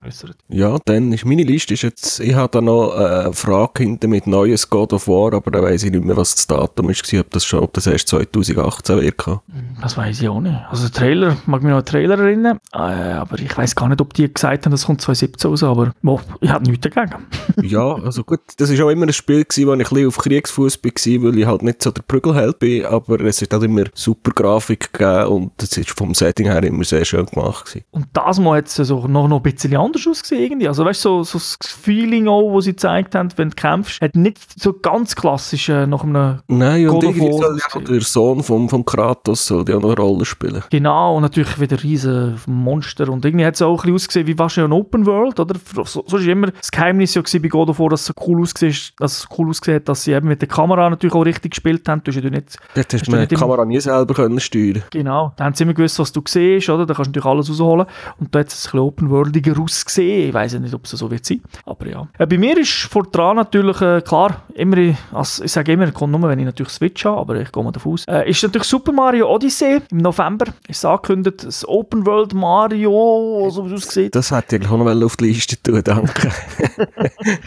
[0.50, 4.28] Ja, dann ist meine Liste ist jetzt, ich habe da noch eine Frage hinter mit
[4.28, 7.22] neues God of War, aber da weiß ich nicht mehr, was das Datum ist, gewesen,
[7.22, 9.18] ob das schon, ob das erst 2018 wird.
[9.18, 9.40] kommen.
[9.82, 10.60] Das weiß ich auch nicht.
[10.70, 13.88] Also der Trailer, mag mich noch an den Trailer erinnern, äh, aber ich weiß gar
[13.88, 17.28] nicht, ob die gesagt haben, das kommt 2017 raus, aber bo, ich habe nichts dagegen.
[17.62, 20.18] ja, also gut, das ist auch immer ein Spiel gewesen, wo ich ein bisschen auf
[20.18, 23.86] Kriegsfuß war, weil ich halt nicht so der Prügelheld bin, aber es hat halt immer
[23.94, 27.86] super Grafik gegeben und es ist vom Setting her immer sehr schön gemacht gewesen.
[27.92, 30.68] Und das Mal hat es noch, noch ein bisschen anders ausgesehen irgendwie.
[30.68, 34.02] Also weißt du, so, so das Feeling auch, das sie gezeigt haben, wenn du kämpfst,
[34.02, 38.44] hat nicht so ganz klassisch äh, nach einem Nein, und War soll ja der Sohn
[38.44, 40.64] vom, vom Kratos soll ja auch noch eine Rolle spielen.
[40.70, 43.10] Genau, und natürlich wieder riesen Monster.
[43.10, 45.56] Und irgendwie hat es auch ein bisschen ausgesehen wie wahrscheinlich ein Open World, oder?
[45.86, 48.42] So, so ist immer das Geheimnis ja bei God of War, dass es so cool
[48.42, 51.52] ausgesehen, dass es cool ausgesehen hat, dass sie eben mit der Kamera natürlich auch richtig
[51.52, 52.04] gespielt haben.
[52.04, 55.46] Du hast ja nicht, Dort hast du die Kamera nie selber können steuern genau, da
[55.46, 56.86] haben sie immer gewusst, was du siehst, oder?
[56.86, 57.86] Da kannst du natürlich alles rausholen.
[58.20, 60.30] Und da hat es ein bisschen open-worldiger ausgesehen.
[60.30, 61.42] Ich weiß ja nicht, ob es so wird sein.
[61.66, 62.08] Aber ja.
[62.18, 66.12] Äh, bei mir ist vor dran natürlich, äh, klar, immer, also ich sage immer, kommt
[66.12, 68.06] nur, wenn ich natürlich Switch habe, aber ich gehe mal davon aus.
[68.08, 70.46] Äh, ist natürlich Super Mario Odyssey im November.
[70.68, 74.16] Ist angekündigt, das Open World Mario, so wie es aussieht.
[74.16, 76.32] Das hätte ich eigentlich auch noch auf die Liste tun, danke.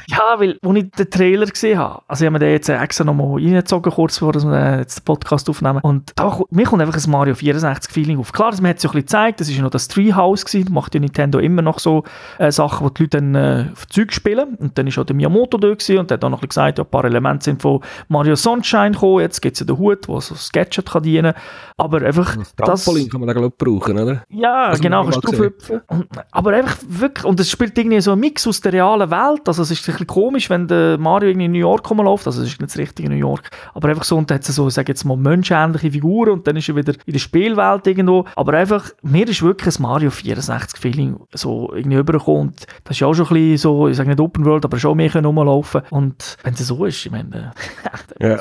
[0.09, 3.05] Ja, weil, als ich den Trailer gesehen habe, also ich habe mir den jetzt extra
[3.05, 5.81] nochmal reingezogen, kurz bevor wir jetzt den Podcast aufnehmen.
[5.83, 8.33] Und da, mir kommt einfach ein Mario 64-Feeling auf.
[8.33, 10.73] Klar, man hat es ja ein bisschen gezeigt, das war ja noch das Treehouse, gewesen,
[10.73, 12.05] macht ja Nintendo immer noch so
[12.39, 14.55] äh, Sachen, wo die Leute dann äh, auf Zeug spielen.
[14.57, 16.65] Und dann war auch der Miyamoto da gewesen, und der hat auch noch ein bisschen
[16.65, 19.79] gesagt, ja, ein paar Elemente sind von Mario Sunshine gekommen, jetzt gibt es ja den
[19.79, 21.35] Hut, der so Sketchet kann dienen
[21.77, 22.37] aber einfach...
[22.37, 24.23] Das Trampolin kann man da glaube ich brauchen, oder?
[24.29, 25.83] Ja, das genau, kannst du draufhüpfen.
[26.31, 29.63] Aber einfach wirklich, und es spielt irgendwie so ein Mix aus der realen Welt, also
[29.63, 32.49] es ist ein bisschen komisch, wenn der Mario irgendwie in New York rumläuft, also es
[32.49, 34.89] ist nicht das richtige New York, aber einfach so, und da hat es so, sag
[34.89, 38.91] jetzt mal, menschenähnliche Figuren und dann ist er wieder in der Spielwelt irgendwo, aber einfach,
[39.03, 43.15] mir ist wirklich ein Mario 64 Feeling so irgendwie übergekommen und das ist ja auch
[43.15, 46.39] schon ein bisschen so, ich sage nicht Open World, aber schon mehr können rumlaufen und
[46.43, 47.53] wenn es so ist, ich meine...
[48.21, 48.39] ja.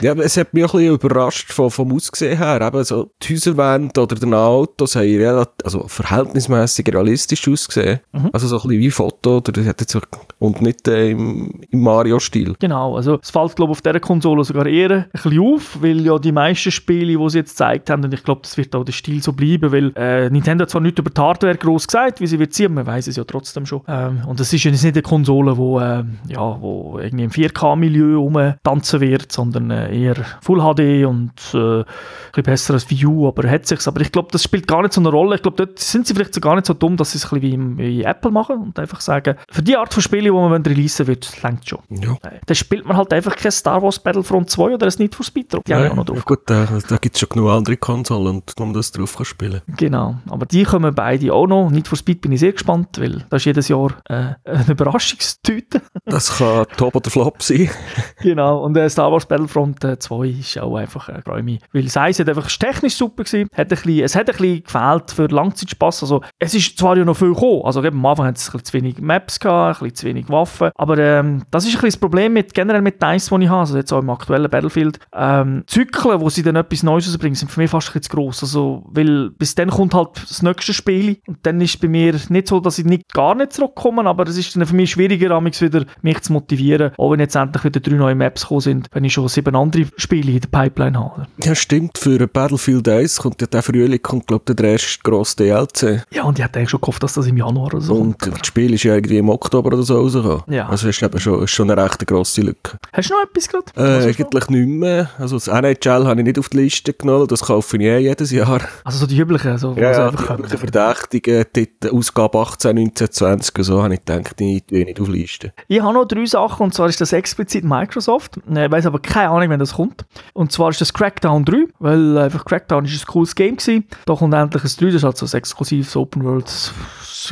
[0.00, 4.00] ja, es hat mich ein bisschen überrascht vom, vom Aussehen her, eben so die Häuserwände
[4.00, 8.30] oder die Autos haben relativ, also verhältnismäßig realistisch ausgesehen, mhm.
[8.32, 10.00] also so ein bisschen wie Foto oder hat jetzt so,
[10.38, 12.56] und nicht äh, im, im Mario-Stil.
[12.58, 16.00] Genau, also es fällt glaube ich auf dieser Konsole sogar eher ein bisschen auf, weil
[16.00, 18.84] ja die meisten Spiele, die sie jetzt gezeigt haben, und ich glaube, das wird auch
[18.84, 22.20] der Stil so bleiben, weil äh, Nintendo hat zwar nicht über die Hardware groß gesagt,
[22.20, 23.82] wie sie wird ziehen, man weiß es ja trotzdem schon.
[23.88, 28.18] Ähm, und es ist ja nicht eine Konsole, wo, äh, ja, wo irgendwie im 4K-Milieu
[28.18, 31.84] rumtanzen wird, sondern äh, eher Full HD und äh, ein
[32.32, 33.88] bisschen besser als U, aber hat sich's.
[33.88, 35.36] Aber ich glaube, das spielt gar nicht so eine Rolle.
[35.36, 37.40] Ich glaube, dort sind sie vielleicht so gar nicht so dumm, dass sie es ein
[37.40, 40.62] bisschen wie, wie Apple machen und einfach sagen, für die Art von Spiele, die man
[40.62, 41.80] releasen will, längt schon.
[41.90, 42.12] Ja.
[42.22, 45.24] Äh, dann spielt man halt einfach kein Star Wars Battlefront 2 oder ein Need for
[45.24, 45.62] Speed drauf.
[45.66, 45.88] Ja.
[45.88, 49.60] Gut, da, da gibt es schon genug andere Konsolen, wo man das drauf kann spielen
[49.76, 51.70] Genau, aber die kommen beide auch noch.
[51.70, 55.82] Need for Speed bin ich sehr gespannt, weil das ist jedes Jahr äh, eine Überraschungstüte.
[56.04, 57.70] das kann Top oder Flop sein.
[58.22, 61.58] genau, und äh, Star Wars Battlefront 2 äh, ist auch einfach äh, Gräumi.
[61.72, 64.64] Weil sei es hat einfach technisch super gewesen, hat ein bisschen, es hat ein bisschen
[64.64, 66.02] gefehlt für Langzeitspass.
[66.02, 68.52] Also es ist zwar ja noch viel gekommen, also eben, am Anfang hat es ein
[68.52, 71.72] bisschen zu wenig Maps gehabt, ein bisschen zu wenig Waffen, aber ähm, das ist ein
[71.74, 74.50] bisschen das Problem mit, generell mit Dice, die ich habe, also jetzt auch im aktuellen
[74.50, 74.98] Battlefield.
[75.14, 78.42] Ähm, Zyklen, wo sie dann etwas Neues rausbringen, sind für mich fast ein bisschen gross.
[78.42, 82.48] Also, weil bis dann kommt halt das nächste Spiel und dann ist bei mir nicht
[82.48, 85.84] so, dass ich nicht, gar nicht zurückkomme, aber es ist dann für mich schwieriger, wieder
[86.02, 89.12] mich zu motivieren, auch wenn jetzt endlich wieder drei neue Maps gekommen sind, wenn ich
[89.12, 91.26] schon sieben andere Spiele in der Pipeline habe.
[91.42, 91.98] Ja, stimmt.
[91.98, 96.04] Für Battlefield 1 kommt ja der Frühling, kommt, glaube ich, der erste grosse DLC.
[96.10, 98.40] Ja, und ich hätte eigentlich schon gehofft, dass das im Januar oder so Und kommt.
[98.40, 100.42] das Spiel ist ja irgendwie im Oktober oder so rausgekommen.
[100.48, 100.68] Ja.
[100.68, 102.76] Also ist eben schon, ist schon eine recht grosse Lücke.
[102.92, 103.64] Hast du noch etwas gerade?
[103.76, 105.10] Äh, eigentlich nicht mehr.
[105.18, 108.30] Also das NHL habe ich nicht auf die Liste genommen, das kaufe ich eh jedes
[108.30, 108.60] Jahr.
[108.84, 109.58] Also so die üblichen?
[109.58, 114.38] So, ja, ja die üblichen Verdächtigen, Titel, Ausgabe 18, 19, 20 so, habe ich gedacht,
[114.38, 115.52] die tue ich nicht auf die Liste.
[115.68, 118.38] Ich habe noch drei Sachen, und zwar ist das explizit Microsoft.
[118.48, 120.04] Ich weiß aber keine Ahnung, wenn das kommt.
[120.32, 123.84] Und zwar ist das Crackdown 3, weil einfach Crackdown ist ein cooles Game gewesen.
[124.06, 126.50] Da kommt endlich ein 3, das ist halt so ein exklusives Open World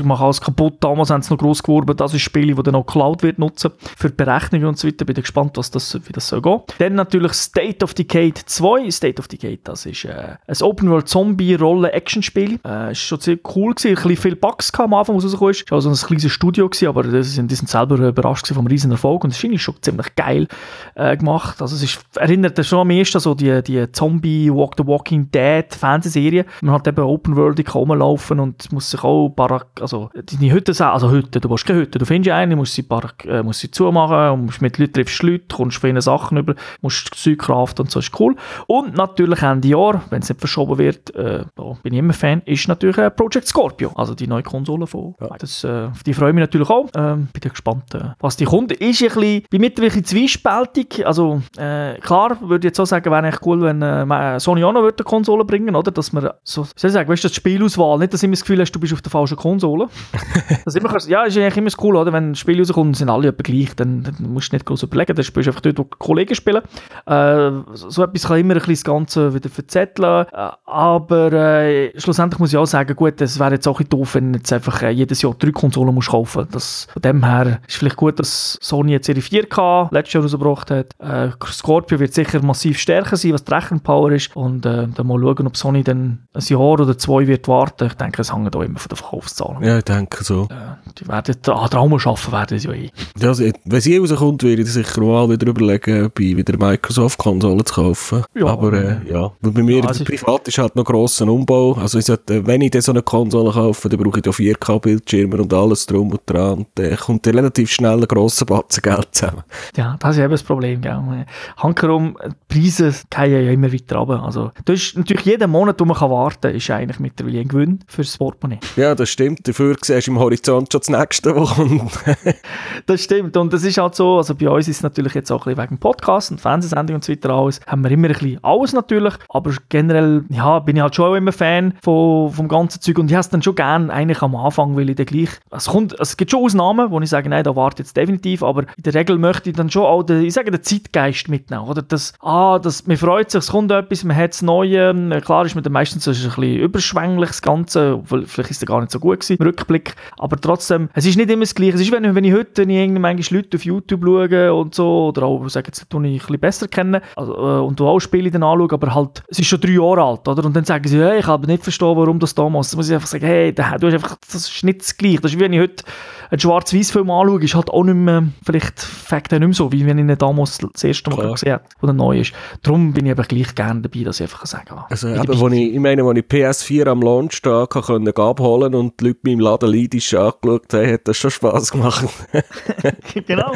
[0.00, 0.76] ich mache alles kaputt.
[0.80, 3.72] Damals haben sie noch gross geworben, das ist Spiele, die dann auch Cloud wird nutzen
[3.96, 5.04] für die Berechnung und so weiter.
[5.04, 6.60] Bin gespannt, was das, wie das soll gehen.
[6.78, 8.90] Dann natürlich State of Decay 2.
[8.90, 12.58] State of Decay, das ist äh, ein Open World Zombie Rolle Action Spiel.
[12.66, 13.90] Äh, ist schon sehr cool gewesen.
[13.90, 15.62] Ein bisschen viel Bugs am Anfang, was rausgekommen ist.
[15.64, 18.66] Es war also ein kleines Studio gewesen, aber die sind, die sind selber überrascht vom
[18.66, 20.48] riesen Erfolg und es ist schon ziemlich geil
[20.94, 21.60] äh, gemacht.
[21.60, 25.66] Also es ist, erinnert schon am ehesten so die, die Zombie Walk the Walking Dead
[25.72, 26.44] Fernsehserie.
[26.62, 31.10] Man hat eben Open World rumlaufen und muss sich auch Barak also deine Hütte, also
[31.10, 34.46] Hütte, du brauchst keine Hütte, du findest eine, musst sie, paar, äh, musst sie zumachen,
[34.46, 38.18] musst mit Leuten triffst Leute, kommst für Sachen über, musst Zeug craften und so, ist
[38.18, 38.36] cool.
[38.66, 42.40] Und natürlich Ende Jahr, wenn es nicht verschoben wird, äh, da bin ich immer Fan,
[42.44, 45.28] ist natürlich äh, Project Scorpio, also die neue Konsole von, ja.
[45.38, 48.70] das, äh, die freue ich mich natürlich auch, ähm, bin gespannt, äh, was die kommt.
[48.72, 52.86] Ist ein bisschen, bin mittlerweile ein bisschen zwiespältig, also äh, klar, würde ich jetzt auch
[52.86, 56.30] sagen, wäre echt cool, wenn äh, Sony auch noch eine Konsole bringen, oder, dass man
[56.44, 58.78] so, soll ich sagen, weißt du, das Spielauswahl, nicht, dass immer das Gefühl hast, du
[58.78, 59.88] bist auf der falschen Konsole,
[60.64, 62.12] das immer, ja, ist eigentlich immer cool, oder?
[62.12, 65.24] Wenn Spiele rauskommen, sind alle etwa gleich, dann, dann musst du nicht groß überlegen, dann
[65.24, 66.62] spielst du einfach dort, wo Kollegen spielen.
[67.06, 70.26] So etwas kann immer ein bisschen das Ganze wieder verzetteln,
[70.64, 74.34] aber äh, schlussendlich muss ich auch sagen, gut, es wäre jetzt auch ein doof, wenn
[74.34, 76.90] jetzt einfach äh, jedes Jahr drei Konsolen musst kaufen musst.
[76.92, 80.86] Von dem her ist vielleicht gut, dass Sony jetzt ihre 4K letztes Jahr rausgebracht hat.
[80.98, 85.20] Äh, Scorpio wird sicher massiv stärker sein, was die Rechenpower ist und äh, dann mal
[85.20, 87.86] schauen, ob Sony dann ein Jahr oder zwei wird warten.
[87.86, 89.62] Ich denke, es hängt auch immer von den Verkaufszahlen.
[89.62, 90.48] Ja, ich denke so.
[90.50, 92.90] Äh, die werden an Traum schaffen, werden sie ja eh.
[93.18, 97.74] Ja, also, wenn sie rauskommt, werde ich sicher mal wieder überlegen, bei wieder Microsoft-Konsole zu
[97.74, 98.24] kaufen.
[98.34, 98.46] Ja.
[98.46, 100.04] Aber äh, ja, bei mir ja, also
[100.34, 101.74] privat ist halt noch grosser Umbau.
[101.74, 105.36] Also ich sollte, wenn ich dann so eine Konsole kaufe, dann brauche ich ja 4K-Bildschirme
[105.36, 106.58] und alles drum und dran.
[106.58, 109.42] Und dann kommt dann relativ schnell ein grosser Batzen Geld zusammen.
[109.76, 110.80] Ja, das ist eben das Problem.
[110.80, 111.26] Gell.
[111.56, 114.22] Hankerum, die Preise gehen ja immer weiter runter.
[114.22, 117.48] Also, du hast natürlich jeden Monat, wo man kann warten kann, ist eigentlich mittlerweile ein
[117.48, 118.60] Gewinn für das Portemonnaie.
[118.76, 119.46] Ja, das stimmt.
[119.46, 121.92] Dafür siehst du im Horizont schon das nächste, kommt.
[122.86, 123.36] das stimmt.
[123.36, 125.70] Und das ist halt so, also bei uns ist es natürlich jetzt auch ein bisschen
[125.70, 129.14] wegen Podcast und Fernsehsendung und so weiter alles, haben wir immer ein bisschen alles natürlich,
[129.28, 132.98] aber generell ja, bin ich halt schon auch immer Fan von, vom ganzen Zeug.
[132.98, 135.66] Und ich habe es dann schon gern eigentlich am Anfang, weil ich dann gleich, es
[135.66, 138.82] kommt, es gibt schon Ausnahmen, wo ich sage, nein, da warte jetzt definitiv, aber in
[138.84, 141.82] der Regel möchte ich dann schon auch den, ich sage, den Zeitgeist mitnehmen, oder?
[141.82, 145.54] Das, ah, das, man freut sich, es kommt etwas, man hat das Neue, klar ist
[145.54, 149.00] man dann meistens so ein bisschen überschwänglich, das Ganze, vielleicht ist es gar nicht so
[149.00, 152.24] gut gewesen, Rückblick, aber trotzdem, es ist nicht immer das Gleiche, es ist, wenn, wenn
[152.24, 155.88] ich heute wenn ich irgendwie Leute auf YouTube schaue und so, oder auch, sagen jetzt,
[155.90, 159.22] tue ich ein bisschen besser kennen, also, äh, und auch Spiele dann anschaue, aber halt,
[159.28, 160.44] es ist schon drei Jahre alt, oder?
[160.44, 163.06] Und dann sagen sie, hey, ich habe nicht verstanden, warum das da muss ich einfach
[163.06, 165.60] sagen, hey, du hast einfach, das ist nicht das Gleiche, das ist wie wenn ich
[165.60, 165.84] heute
[166.30, 169.86] einen Schwarz-Weiß-Film anschaue, ist halt auch nicht mehr, vielleicht fängt er nicht mehr so, wie
[169.86, 172.32] wenn ich ihn damals das erste Mal gesehen habe, wo er neu ist.
[172.62, 174.84] Darum bin ich aber gleich gerne dabei, dass ich einfach sagen kann.
[174.88, 179.00] Also eben, wo ich, ich meine, als ich PS4 am Launch da konnte abholen und
[179.00, 182.06] die Leute mir im Laden leidisch angeschaut haben, hat das schon Spass gemacht.
[183.26, 183.52] genau.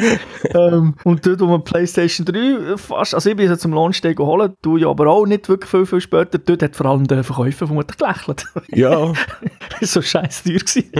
[0.53, 4.15] ähm, und dort, wo man Playstation 3 fast, also ich bin jetzt zum Launch Day
[4.15, 7.23] geholt, du ja aber auch nicht wirklich viel, viel später, dort hat vor allem der
[7.23, 8.45] Verkäufer vermutlich gelächelt.
[8.69, 9.13] Ja.
[9.81, 10.91] so scheiß teuer gewesen.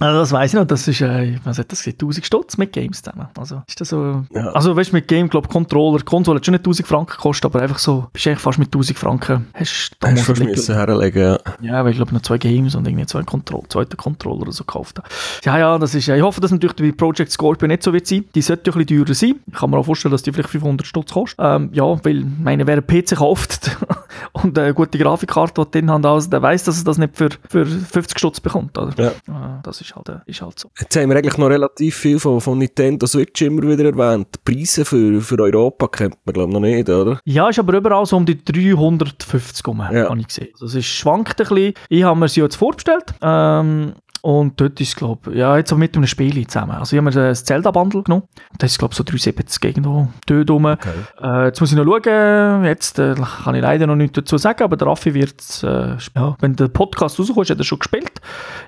[0.00, 0.06] Ja.
[0.06, 2.72] Also das weiß ich noch, das ist, äh, was hat das gesagt, 1000 Stutz mit
[2.72, 3.28] Games zusammen.
[3.38, 4.48] Also ist das so, ja.
[4.50, 7.62] also weißt du, mit Game, glaube Controller, Konsole hat schon nicht 1000 Franken gekostet, aber
[7.62, 11.38] einfach so, bist du eigentlich fast mit 1000 Franken, hast du hast müssen herlegen, ja.
[11.60, 14.64] Ja, weil ich glaube noch zwei Games und irgendwie zwei Kontro zweite Controller oder so
[14.64, 15.08] gekauft habe.
[15.44, 18.24] Ja, ja, das ist, ich hoffe, dass natürlich bei Project Scorpio nicht so wird sein.
[18.34, 19.34] Die sollte ein bisschen teurer sein.
[19.46, 21.38] Ich kann mir auch vorstellen, dass die vielleicht 500 Stutz kostet.
[21.42, 23.76] Ähm, ja, weil, meine, wer einen PC kauft
[24.32, 27.66] und eine gute Grafikkarte drin hat, also, der weiß, dass er das nicht für, für
[27.66, 28.92] 50 Stutz bekommt, oder?
[28.96, 29.08] Ja.
[29.08, 30.70] Äh, das ist halt, äh, ist halt so.
[30.78, 34.28] Jetzt haben wir eigentlich noch relativ viel von, von Nintendo Switch immer wieder erwähnt.
[34.34, 37.20] Die Preise für, für Europa kennt man, glaube ich, noch nicht, oder?
[37.24, 40.08] Ja, ist aber überall so um die 350 rum, ja.
[40.08, 40.48] habe ich gesehen.
[40.52, 41.74] Also es ist, schwankt ein bisschen.
[41.88, 43.14] Ich habe mir sie jetzt vorbestellt.
[43.22, 46.72] Ähm, und dort ist es, glaube ja, jetzt mit einem Spiel zusammen.
[46.72, 48.24] Also ich habe mir das Zelda-Bundle genommen.
[48.58, 50.64] Das ist, glaube ich, so 370 irgendwo dort rum.
[50.64, 50.88] Okay.
[51.22, 52.64] Äh, jetzt muss ich noch schauen.
[52.64, 56.36] Jetzt äh, kann ich leider noch nichts dazu sagen, aber der Raffi wird, äh, ja,
[56.40, 58.07] wenn der Podcast rauskommt, hat er schon gespielt.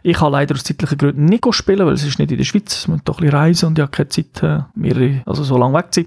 [0.03, 2.75] Ich kann leider aus zeitlichen Gründen nicht spielen, weil es ist nicht in der Schweiz.
[2.75, 5.59] Es muss doch ein bisschen reisen und ich habe keine Zeit, äh, mehrere, also so
[5.59, 6.07] lange weg zu sein.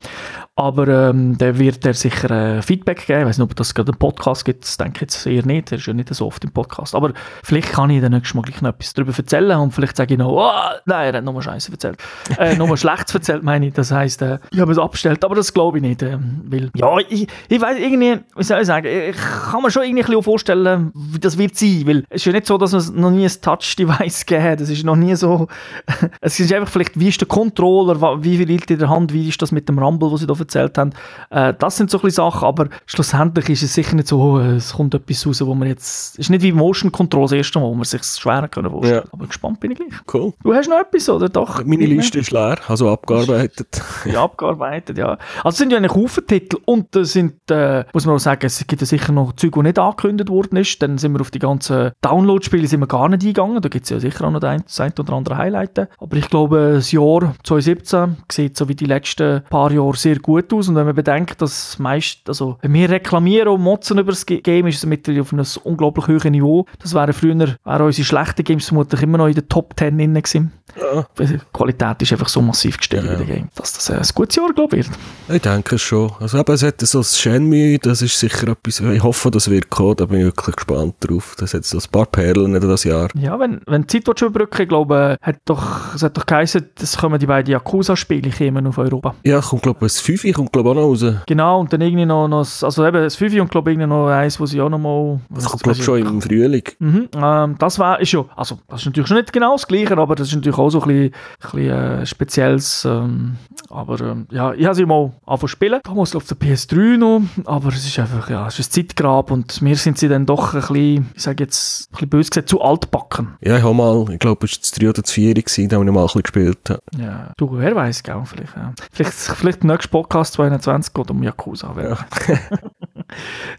[0.56, 3.22] Aber ähm, der wird er sicher äh, Feedback geben.
[3.22, 4.64] Ich weiß nicht, ob das gerade einen Podcast gibt.
[4.64, 5.72] Das denke ich jetzt eher nicht.
[5.72, 6.94] Er ist ja nicht so oft im Podcast.
[6.94, 10.14] Aber vielleicht kann ich dann nächstes Mal gleich noch etwas darüber erzählen und vielleicht sage
[10.14, 10.52] ich noch, oh,
[10.86, 11.98] nein, er hat nochmal Scheiße erzählt.
[12.38, 13.74] äh, nochmal Schlechtes erzählt, meine ich.
[13.74, 15.26] Das heisst, äh, ich habe es abgestellt.
[15.26, 16.04] Aber das glaube ich nicht.
[16.04, 19.82] Äh, weil, ja, ich, ich weiß irgendwie, wie soll ich sagen, ich kann mir schon
[19.82, 21.82] irgendwie ein bisschen vorstellen, wie das wird sein.
[21.88, 24.62] Weil es ist ja nicht so, dass es noch nie ein Touch-Device gegeben hat.
[24.62, 25.48] Es ist noch nie so,
[26.22, 29.30] es ist einfach vielleicht, wie ist der Controller, wie viel liegt in der Hand, wie
[29.30, 30.92] ist das mit dem Rumble, was ich da erzählt haben.
[31.30, 34.74] Äh, das sind so ein Sachen, aber schlussendlich ist es sicher nicht so, oh, es
[34.74, 37.66] kommt etwas raus, wo man jetzt, es ist nicht wie Motion Control das erste Mal,
[37.66, 39.04] wo man sich schwerer können vorstellen.
[39.06, 39.12] Ja.
[39.12, 39.94] Aber gespannt bin ich gleich.
[40.14, 40.34] Cool.
[40.44, 41.64] Du hast noch etwas, oder doch?
[41.64, 43.82] Meine Liste ist leer, also abgearbeitet.
[44.06, 45.18] ja, abgearbeitet, ja.
[45.38, 48.46] Also es sind ja eigentlich Haufen Titel und da sind, äh, muss man auch sagen,
[48.46, 50.82] es gibt ja sicher noch Zeug, die nicht angekündigt worden ist.
[50.82, 53.62] Dann sind wir auf die ganzen Download-Spiele sind wir gar nicht eingegangen.
[53.62, 55.80] Da gibt es ja sicher auch noch ein, das ein oder andere Highlight.
[55.98, 60.33] Aber ich glaube, das Jahr 2017 sieht so wie die letzten paar Jahre sehr gut
[60.38, 60.68] aus.
[60.68, 64.68] Und wenn man bedenkt, dass meist, also, wenn wir reklamieren und motzen über das Game,
[64.68, 66.66] ist es mittlerweile auf einem unglaublich hohen Niveau.
[66.80, 70.14] Das wären früher, wären unsere schlechten Games vermutlich immer noch in den Top 10 drin
[70.14, 70.52] gewesen.
[70.80, 71.06] Ja.
[71.20, 73.14] Die Qualität ist einfach so massiv gestiegen ja.
[73.14, 75.00] in den Game, dass das ein gutes Jahr, glaube ich, wird.
[75.30, 76.12] Ich denke schon.
[76.20, 79.70] Also eben, es hat so ein Shenmue, das ist sicher etwas, ich hoffe, das wird
[79.70, 81.36] kommen, da bin ich wirklich gespannt drauf.
[81.38, 83.10] Das hat so ein paar Perlen in das Jahr.
[83.16, 86.98] Ja, wenn, wenn die Zeit überbrücken, ich glaube, hat doch, es hat doch geheißen, es
[86.98, 88.32] kommen die beiden Yakuza-Spiele
[88.68, 89.16] auf Europa.
[89.24, 91.06] Ja, kommt glaube ich, das 5 kommt glaube ich auch noch raus.
[91.28, 94.40] Genau, und dann irgendwie noch, noch also eben das 5 und glaube ich noch eins,
[94.40, 95.20] wo sie auch noch mal...
[95.30, 96.64] Das kommt glaube ich schon im Frühling.
[96.80, 99.98] Mhm, ähm, das war, ist ja, also das ist natürlich schon nicht genau das Gleiche,
[99.98, 103.36] aber das ist natürlich auch so ein bisschen, ein bisschen äh, spezielles, ähm,
[103.70, 107.70] aber ähm, ja, ich habe sie mal angefangen spielen, damals auf der PS3 noch, aber
[107.70, 110.62] es ist einfach, ja, es ist ein Zeitgrab und mir sind sie dann doch ein
[110.62, 113.36] bisschen, ich sage jetzt, ein bisschen böse gesagt, zu altbacken.
[113.42, 115.78] Ja, ich habe mal, ich glaube, es war das 3 oder das 4 gewesen, da
[115.78, 116.70] habe ich mal ein bisschen gespielt.
[116.70, 117.34] Ja, ja.
[117.38, 118.74] du, wer weiß, gell, vielleicht, ja.
[118.92, 121.74] vielleicht, vielleicht der nächste Podcast 22 geht um Yakuza.
[121.76, 121.98] Ja.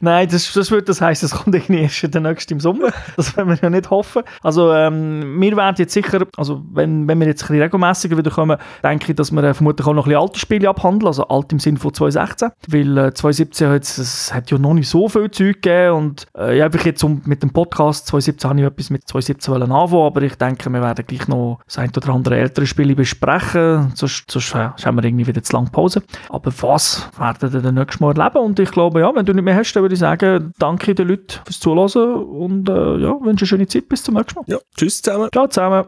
[0.01, 2.91] Nein, das, das würde das heißen, es kommt irgendwie erst der nächste im Sommer.
[3.17, 4.23] Das werden wir ja nicht hoffen.
[4.43, 8.31] Also ähm, wir werden jetzt sicher, also wenn, wenn wir jetzt ein bisschen regelmäßiger wieder
[8.31, 11.29] kommen, denke ich, dass wir äh, vermutlich auch noch ein bisschen alte Spiele abhandeln, also
[11.29, 12.51] alt im Sinne von 2016.
[12.69, 16.61] Weil äh, 2017 hat es hat ja noch nicht so viel Zeug gegeben und äh,
[16.63, 20.35] einfach jetzt um, mit dem Podcast 2017 habe ich etwas mit 2017 anfangen, aber ich
[20.37, 24.71] denke, wir werden gleich noch das ein oder andere ältere Spiele besprechen, sonst, sonst äh,
[24.85, 26.03] haben wir irgendwie wieder zu lange Pause.
[26.29, 29.44] Aber was werden wir dann nächstes Mal erleben und ich glaube, ja, wenn du nicht
[29.45, 33.43] mehr hast, dann würde ich sagen, danke den Leuten fürs Zuhören und äh, ja, wünsche
[33.43, 33.89] eine schöne Zeit.
[33.89, 34.45] Bis zum nächsten Mal.
[34.47, 35.29] Ja, tschüss zusammen.
[35.33, 35.85] Ciao zusammen.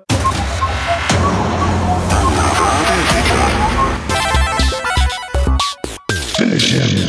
[6.36, 7.05] Finish him.